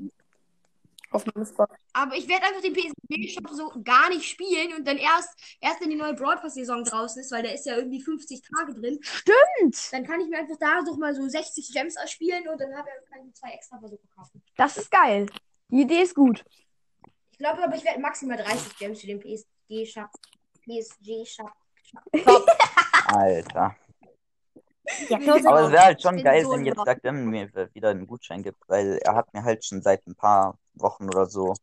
Auf 1.11 1.27
meinem 1.27 1.45
Spot. 1.45 1.67
Aber 1.93 2.15
ich 2.15 2.29
werde 2.29 2.47
einfach 2.47 2.63
den 2.63 2.73
PSP-Shop 2.73 3.51
so 3.51 3.73
gar 3.83 4.09
nicht 4.11 4.25
spielen 4.25 4.75
und 4.75 4.87
dann 4.87 4.97
erst, 4.97 5.37
erst 5.61 5.81
wenn 5.81 5.91
die 5.91 5.97
neue 5.97 6.15
Broadcast-Saison 6.15 6.85
draußen 6.85 7.21
ist, 7.21 7.33
weil 7.33 7.43
der 7.43 7.55
ist 7.55 7.67
ja 7.67 7.77
irgendwie 7.77 8.01
50 8.01 8.41
Tage 8.43 8.75
drin, 8.75 9.01
Stimmt. 9.03 9.93
dann 9.93 10.07
kann 10.07 10.21
ich 10.21 10.29
mir 10.29 10.39
einfach 10.39 10.57
da 10.61 10.81
doch 10.83 10.97
mal 10.97 11.13
so 11.13 11.29
60 11.29 11.73
Gems 11.73 11.97
erspielen 11.97 12.47
und 12.47 12.61
dann 12.61 12.77
habe 12.77 12.89
ich, 12.89 13.11
kann 13.11 13.19
ich 13.21 13.27
mir 13.27 13.33
zwei 13.33 13.51
extra 13.51 13.79
Versuche 13.81 14.07
kaufen. 14.15 14.41
Das 14.57 14.77
ist 14.77 14.91
geil. 14.91 15.27
Die 15.69 15.83
Idee 15.83 16.03
ist 16.03 16.15
gut. 16.15 16.45
Ich 17.41 17.47
glaube 17.47 17.63
aber, 17.65 17.75
ich 17.75 17.85
werde 17.87 18.01
maximal 18.01 18.37
30 18.37 18.77
Gems 18.77 19.01
für 19.01 19.07
den 19.07 19.19
PSG-Shop. 19.19 20.11
PSG-Shop. 20.67 21.51
Alter. 23.07 23.77
Ja, 25.09 25.17
Aber 25.47 25.63
es 25.63 25.73
wäre 25.73 25.85
halt 25.85 26.03
schon 26.03 26.23
geil, 26.23 26.45
so 26.45 26.53
wenn 26.53 26.67
jetzt 26.67 26.85
der 26.85 26.97
Grim 26.97 27.31
mir 27.31 27.49
wieder 27.73 27.89
einen 27.89 28.07
Gutschein 28.07 28.43
gibt, 28.43 28.59
weil 28.69 28.99
er 28.99 29.15
hat 29.15 29.33
mir 29.33 29.43
halt 29.43 29.65
schon 29.65 29.81
seit 29.81 30.07
ein 30.07 30.15
paar 30.15 30.59
Wochen 30.75 31.05
oder 31.05 31.25
so 31.25 31.55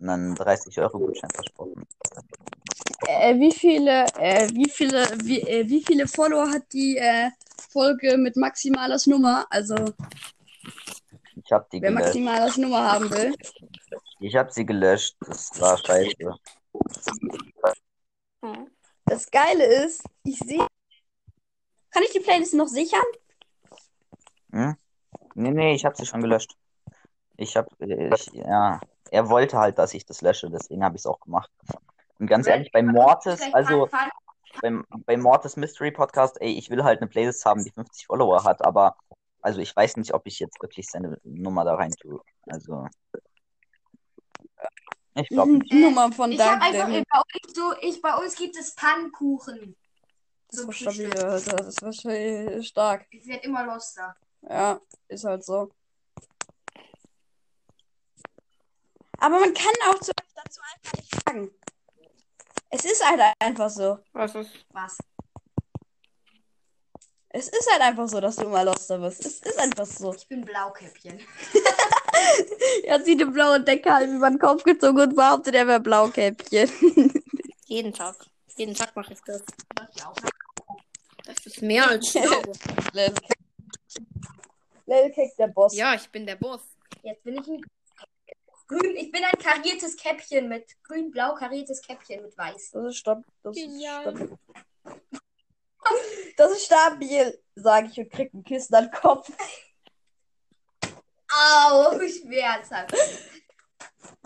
einen 0.00 0.34
30-Euro-Gutschein 0.34 1.30
versprochen. 1.30 1.86
Äh, 3.06 3.38
wie 3.38 3.52
viele, 3.52 4.06
äh, 4.18 4.48
wie 4.52 4.68
viele, 4.68 5.06
wie, 5.22 5.42
äh, 5.42 5.68
wie 5.68 5.84
viele 5.84 6.08
Follower 6.08 6.50
hat 6.50 6.64
die 6.72 6.96
äh, 6.96 7.30
Folge 7.70 8.16
mit 8.16 8.34
Maximales 8.34 9.06
Nummer? 9.06 9.46
Also, 9.48 9.76
Ich 11.36 11.52
hab 11.52 11.70
die 11.70 11.80
wer. 11.80 11.92
Maximales 11.92 12.56
Nummer 12.56 12.90
haben 12.90 13.08
will. 13.12 13.32
Ich 14.24 14.36
hab 14.36 14.50
sie 14.50 14.64
gelöscht. 14.64 15.16
Das 15.20 15.60
war 15.60 15.76
scheiße. 15.76 16.34
Das 19.04 19.30
Geile 19.30 19.66
ist, 19.84 20.02
ich 20.22 20.38
sehe. 20.38 20.66
Kann 21.90 22.02
ich 22.02 22.12
die 22.12 22.20
Playlist 22.20 22.54
noch 22.54 22.66
sichern? 22.66 23.04
Hm? 24.50 24.76
Nee, 25.34 25.50
nee, 25.50 25.74
ich 25.74 25.84
hab 25.84 25.94
sie 25.94 26.06
schon 26.06 26.22
gelöscht. 26.22 26.56
Ich 27.36 27.54
hab, 27.54 27.68
äh, 27.82 28.10
ja, 28.32 28.80
er 29.10 29.28
wollte 29.28 29.58
halt, 29.58 29.76
dass 29.76 29.92
ich 29.92 30.06
das 30.06 30.22
lösche, 30.22 30.48
deswegen 30.48 30.82
habe 30.82 30.96
ich 30.96 31.02
es 31.02 31.06
auch 31.06 31.20
gemacht. 31.20 31.50
Und 32.18 32.26
ganz 32.26 32.46
ehrlich, 32.46 32.72
bei 32.72 32.82
Mortis, 32.82 33.42
also 33.52 33.90
beim, 34.62 34.86
bei 35.04 35.18
Mortis 35.18 35.56
Mystery 35.56 35.90
Podcast, 35.90 36.40
ey, 36.40 36.52
ich 36.52 36.70
will 36.70 36.82
halt 36.82 37.02
eine 37.02 37.10
Playlist 37.10 37.44
haben, 37.44 37.62
die 37.62 37.72
50 37.72 38.06
Follower 38.06 38.42
hat, 38.42 38.64
aber 38.64 38.96
also 39.42 39.60
ich 39.60 39.76
weiß 39.76 39.98
nicht, 39.98 40.14
ob 40.14 40.26
ich 40.26 40.38
jetzt 40.38 40.62
wirklich 40.62 40.86
seine 40.86 41.18
Nummer 41.24 41.66
da 41.66 41.74
rein 41.74 41.92
tue. 42.00 42.22
Also 42.46 42.86
ich 45.14 45.28
glaube 45.28 45.52
nicht. 45.52 45.72
Nummer 45.72 46.10
von 46.12 46.32
Ich 46.32 46.38
Dark 46.38 46.62
einfach 46.62 46.86
Devil. 46.86 47.04
bei 47.10 47.18
uns 47.18 47.54
so, 47.54 47.74
ich, 47.80 48.00
bei 48.02 48.14
uns 48.16 48.34
gibt 48.36 48.56
es 48.56 48.74
Pannkuchen. 48.74 49.76
Das 50.50 50.60
So 50.60 50.70
ist 50.70 50.76
stabil. 50.78 51.10
Das 51.10 51.46
war 51.82 51.92
schon 51.92 52.62
stark. 52.62 53.06
Ich 53.10 53.26
werde 53.26 53.44
immer 53.44 53.64
loster. 53.64 54.16
Ja, 54.42 54.80
ist 55.08 55.24
halt 55.24 55.44
so. 55.44 55.70
Aber 59.18 59.38
man 59.40 59.54
kann 59.54 59.72
auch 59.88 59.98
zu, 60.00 60.12
dazu 60.34 60.60
einfach 60.74 60.98
nicht 60.98 61.14
sagen. 61.24 61.50
Es 62.70 62.84
ist 62.84 63.04
halt 63.08 63.20
einfach 63.38 63.70
so. 63.70 63.98
Was 64.12 64.34
ist? 64.34 64.50
Was? 64.72 64.98
Es 67.30 67.48
ist 67.48 67.68
halt 67.72 67.82
einfach 67.82 68.08
so, 68.08 68.20
dass 68.20 68.36
du 68.36 68.42
immer 68.42 68.64
loster 68.64 68.98
bist. 68.98 69.24
Es 69.24 69.40
ist 69.40 69.58
einfach 69.58 69.86
so. 69.86 70.14
Ich 70.14 70.28
bin 70.28 70.44
Blaukäppchen. 70.44 71.18
Er 72.84 72.94
hat 72.94 73.04
sich 73.04 73.14
eine 73.20 73.26
blaue 73.30 73.60
Decke 73.60 73.92
halb 73.92 74.10
über 74.10 74.28
den 74.28 74.38
Kopf 74.38 74.62
gezogen 74.64 75.00
und 75.00 75.16
behauptet, 75.16 75.54
er 75.54 75.66
wäre 75.66 75.80
Blaukäppchen. 75.80 76.70
Jeden 77.66 77.92
Tag. 77.92 78.16
Jeden 78.56 78.74
Tag 78.74 78.94
mache 78.94 79.12
ich 79.14 79.20
das. 79.24 79.42
Das 81.24 81.46
ist 81.46 81.62
mehr 81.62 81.88
als 81.88 82.08
schlau. 82.10 82.42
Lelkek, 84.86 85.36
der 85.38 85.48
Boss. 85.48 85.74
ja, 85.74 85.94
ich 85.94 86.08
bin 86.10 86.26
der 86.26 86.36
Boss. 86.36 86.60
Jetzt 87.02 87.24
bin 87.24 87.34
ich 87.40 87.46
ein 87.48 87.60
grün. 88.68 88.96
Ich 88.96 89.10
bin 89.10 89.22
ein 89.24 89.38
kariertes 89.38 89.96
Käppchen 89.96 90.48
mit 90.48 90.66
grün-blau 90.82 91.34
kariertes 91.34 91.80
Käppchen 91.82 92.22
mit 92.22 92.36
weiß. 92.36 92.70
Das 92.72 92.84
ist 92.86 92.96
stabil. 92.96 93.24
Das 93.42 93.54
Genial. 93.56 94.04
ist 94.04 94.18
stabil. 94.18 94.38
Das 96.36 96.52
ist 96.52 96.64
stabil, 96.64 97.38
sage 97.54 97.88
ich 97.90 97.98
und 97.98 98.10
krieg 98.10 98.32
ein 98.32 98.42
Kissen 98.44 98.74
an 98.74 98.84
den 98.84 98.92
Kopf. 98.92 99.30
Au, 101.34 101.98
schmerzhaft. 102.08 102.94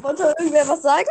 Wollte 0.03 0.35
irgendwer 0.39 0.69
was 0.69 0.83
sagen? 0.83 1.09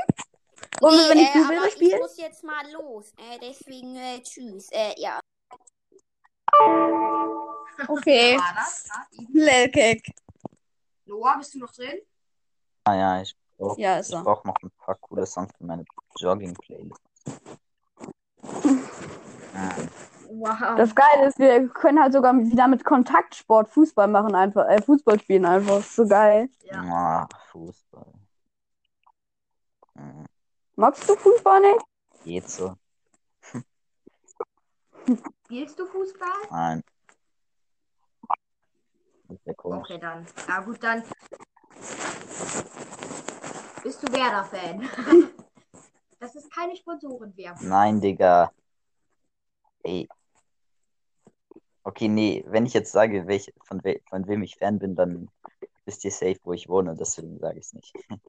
Wollen 0.79 0.97
wir, 0.99 1.09
wenn 1.09 1.17
ich 1.19 1.29
äh, 1.29 1.33
Bilder 1.33 1.57
aber 1.57 1.67
ich 1.67 1.73
spielen? 1.73 1.99
muss 1.99 2.17
jetzt 2.17 2.43
mal 2.43 2.71
los. 2.71 3.11
Äh, 3.17 3.39
deswegen, 3.41 3.95
äh, 3.95 4.21
tschüss. 4.21 4.69
Äh, 4.71 4.93
ja. 4.97 5.19
Okay. 7.87 8.39
Lelkek. 9.33 10.03
Noah, 11.05 11.37
bist 11.37 11.53
du 11.55 11.59
noch 11.59 11.71
drin? 11.73 11.99
Ah 12.83 12.95
ja, 12.95 13.21
ich 13.21 13.35
brauche 13.57 13.79
Ja, 13.81 13.99
ist 13.99 14.13
ich 14.13 14.19
brauch 14.19 14.43
noch 14.43 14.55
ein 14.61 14.71
paar 14.77 14.95
coole 14.95 15.25
Songs 15.25 15.51
für 15.57 15.65
meine 15.65 15.85
Jogging-Playlist. 16.19 17.01
Ah, 19.59 19.73
Wow. 20.39 20.77
Das 20.77 20.93
Geile 20.93 21.27
ist, 21.27 21.39
wir 21.39 21.67
können 21.69 21.99
halt 21.99 22.13
sogar 22.13 22.35
wieder 22.37 22.67
mit 22.67 22.83
Kontaktsport 22.83 23.69
Fußball 23.69 24.07
machen, 24.07 24.35
einfach, 24.35 24.67
äh, 24.67 24.79
Fußball 24.81 25.19
spielen 25.19 25.45
einfach. 25.45 25.79
Ist 25.79 25.95
so 25.95 26.05
geil. 26.05 26.49
Ja. 26.63 26.81
ah, 26.83 27.27
Fußball. 27.51 28.13
Hm, 29.95 30.25
Magst 30.75 31.09
du 31.09 31.15
Fußball 31.15 31.59
nicht? 31.61 31.85
geht 32.23 32.47
so. 32.49 32.75
Spielst 35.45 35.79
du 35.79 35.87
Fußball? 35.87 36.27
Nein. 36.51 36.83
Das 39.27 39.37
ist 39.39 39.45
ja 39.47 39.53
komisch. 39.55 39.89
Okay, 39.89 39.97
dann. 39.99 40.25
Ja, 40.47 40.59
gut, 40.59 40.83
dann. 40.83 41.03
Bist 43.81 44.03
du 44.03 44.13
Werder-Fan? 44.13 44.87
das 46.19 46.35
ist 46.35 46.51
keine 46.53 46.75
Sponsorenwerbung. 46.75 47.67
Nein, 47.67 47.99
Digga. 47.99 48.51
Ey. 49.83 50.07
Okay, 51.87 52.09
nee, 52.09 52.43
wenn 52.47 52.65
ich 52.65 52.73
jetzt 52.73 52.91
sage, 52.91 53.27
welch, 53.27 53.53
von, 53.63 53.81
we 53.81 54.01
von 54.09 54.27
wem 54.27 54.43
ich 54.43 54.57
Fan 54.57 54.77
bin, 54.77 54.93
dann 54.93 55.29
wisst 55.85 56.03
ihr 56.03 56.11
safe, 56.11 56.37
wo 56.43 56.51
ich 56.51 56.67
wohne, 56.67 56.93
deswegen 56.99 57.39
sage 57.39 57.59
ich 57.59 57.65
es 57.67 57.73
nicht. 57.73 57.93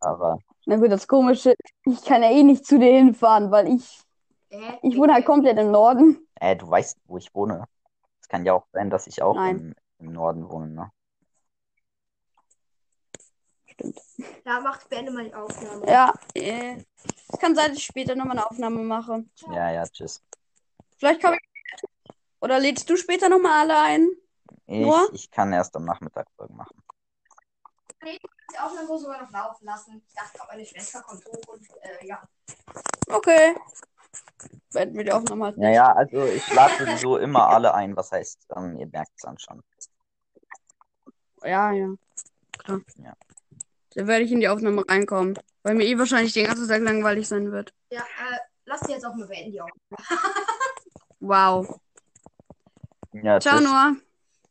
Aber 0.00 0.38
Na 0.66 0.76
gut, 0.76 0.92
das 0.92 1.08
Komische, 1.08 1.54
ich 1.86 2.04
kann 2.04 2.22
ja 2.22 2.30
eh 2.30 2.42
nicht 2.42 2.66
zu 2.66 2.78
dir 2.78 2.92
hinfahren, 2.92 3.50
weil 3.50 3.68
ich, 3.68 4.02
Äh, 4.50 4.74
ich 4.82 4.98
wohne 4.98 5.14
halt 5.14 5.24
komplett 5.24 5.58
im 5.58 5.70
Norden. 5.70 6.28
äh, 6.34 6.56
du 6.56 6.68
weißt, 6.68 6.98
wo 7.06 7.16
ich 7.16 7.34
wohne. 7.34 7.64
Es 8.20 8.28
kann 8.28 8.44
ja 8.44 8.52
auch 8.52 8.66
sein, 8.72 8.90
dass 8.90 9.06
ich 9.06 9.22
auch 9.22 9.36
im, 9.36 9.74
im 9.98 10.12
Norden 10.12 10.46
wohne, 10.50 10.68
ne? 10.68 10.92
Stimmt. 13.64 13.98
Da 14.44 14.60
macht 14.60 14.86
beende 14.90 15.10
mal 15.10 15.24
die 15.24 15.32
Aufnahme. 15.32 15.86
Ja, 15.86 16.12
äh, 16.34 16.76
es 17.32 17.38
kann 17.38 17.54
sein, 17.54 17.70
dass 17.70 17.78
ich 17.78 17.84
später 17.86 18.14
nochmal 18.14 18.36
eine 18.36 18.46
Aufnahme 18.50 18.82
mache. 18.82 19.24
Ja, 19.46 19.70
ja, 19.70 19.86
tschüss. 19.86 20.22
Vielleicht 20.98 21.22
komme 21.22 21.36
ich. 21.36 21.47
Oder 22.40 22.58
lädst 22.58 22.88
du 22.88 22.96
später 22.96 23.28
nochmal 23.28 23.60
alle 23.60 23.80
ein? 23.80 24.08
Ich, 24.66 24.78
Nur? 24.80 25.08
ich 25.12 25.30
kann 25.30 25.52
erst 25.52 25.74
am 25.76 25.84
Nachmittag 25.84 26.26
Folgen 26.36 26.56
machen. 26.56 26.82
Die 28.02 28.58
Aufnahme 28.58 28.98
sogar 28.98 29.22
noch 29.22 29.30
laufen 29.30 29.64
lassen. 29.64 30.02
Ich 30.06 30.14
dachte, 30.14 30.40
meine 30.48 30.64
Schwester 30.64 31.02
kommt 31.02 31.24
hoch 31.26 31.54
und 31.54 31.66
äh, 31.82 32.06
ja. 32.06 32.22
Okay. 33.08 33.56
Werden 34.72 34.94
wir 34.94 35.04
die 35.04 35.12
Aufnahme 35.12 35.46
halt 35.46 35.56
Ja, 35.58 35.70
ja, 35.70 35.92
also 35.92 36.24
ich 36.24 36.52
lade 36.52 36.74
sowieso 36.78 37.18
immer 37.18 37.48
alle 37.48 37.74
ein, 37.74 37.96
was 37.96 38.12
heißt, 38.12 38.46
ähm, 38.56 38.76
ihr 38.78 38.86
merkt 38.86 39.12
es 39.16 39.22
dann 39.22 39.38
schon. 39.38 39.62
Ja, 41.42 41.72
ja. 41.72 41.94
Klar. 42.58 42.80
Ja. 42.96 43.12
Dann 43.94 44.06
werde 44.06 44.24
ich 44.24 44.32
in 44.32 44.40
die 44.40 44.48
Aufnahme 44.48 44.84
reinkommen. 44.88 45.38
Weil 45.62 45.74
mir 45.74 45.84
eh 45.84 45.98
wahrscheinlich 45.98 46.32
den 46.32 46.46
ganzen 46.46 46.68
Tag 46.68 46.82
langweilig 46.82 47.26
sein 47.26 47.50
wird. 47.50 47.74
Ja, 47.90 48.00
äh, 48.00 48.38
lass 48.64 48.80
die 48.82 48.92
jetzt 48.92 49.04
auch 49.04 49.14
mal 49.14 49.26
beenden, 49.26 49.52
die 49.52 49.60
Aufnahme. 49.60 49.74
Wow. 51.20 51.80
Ja, 53.22 53.40
Ciao, 53.40 53.60
tschüss. 53.60 53.60
Noah. 53.60 53.96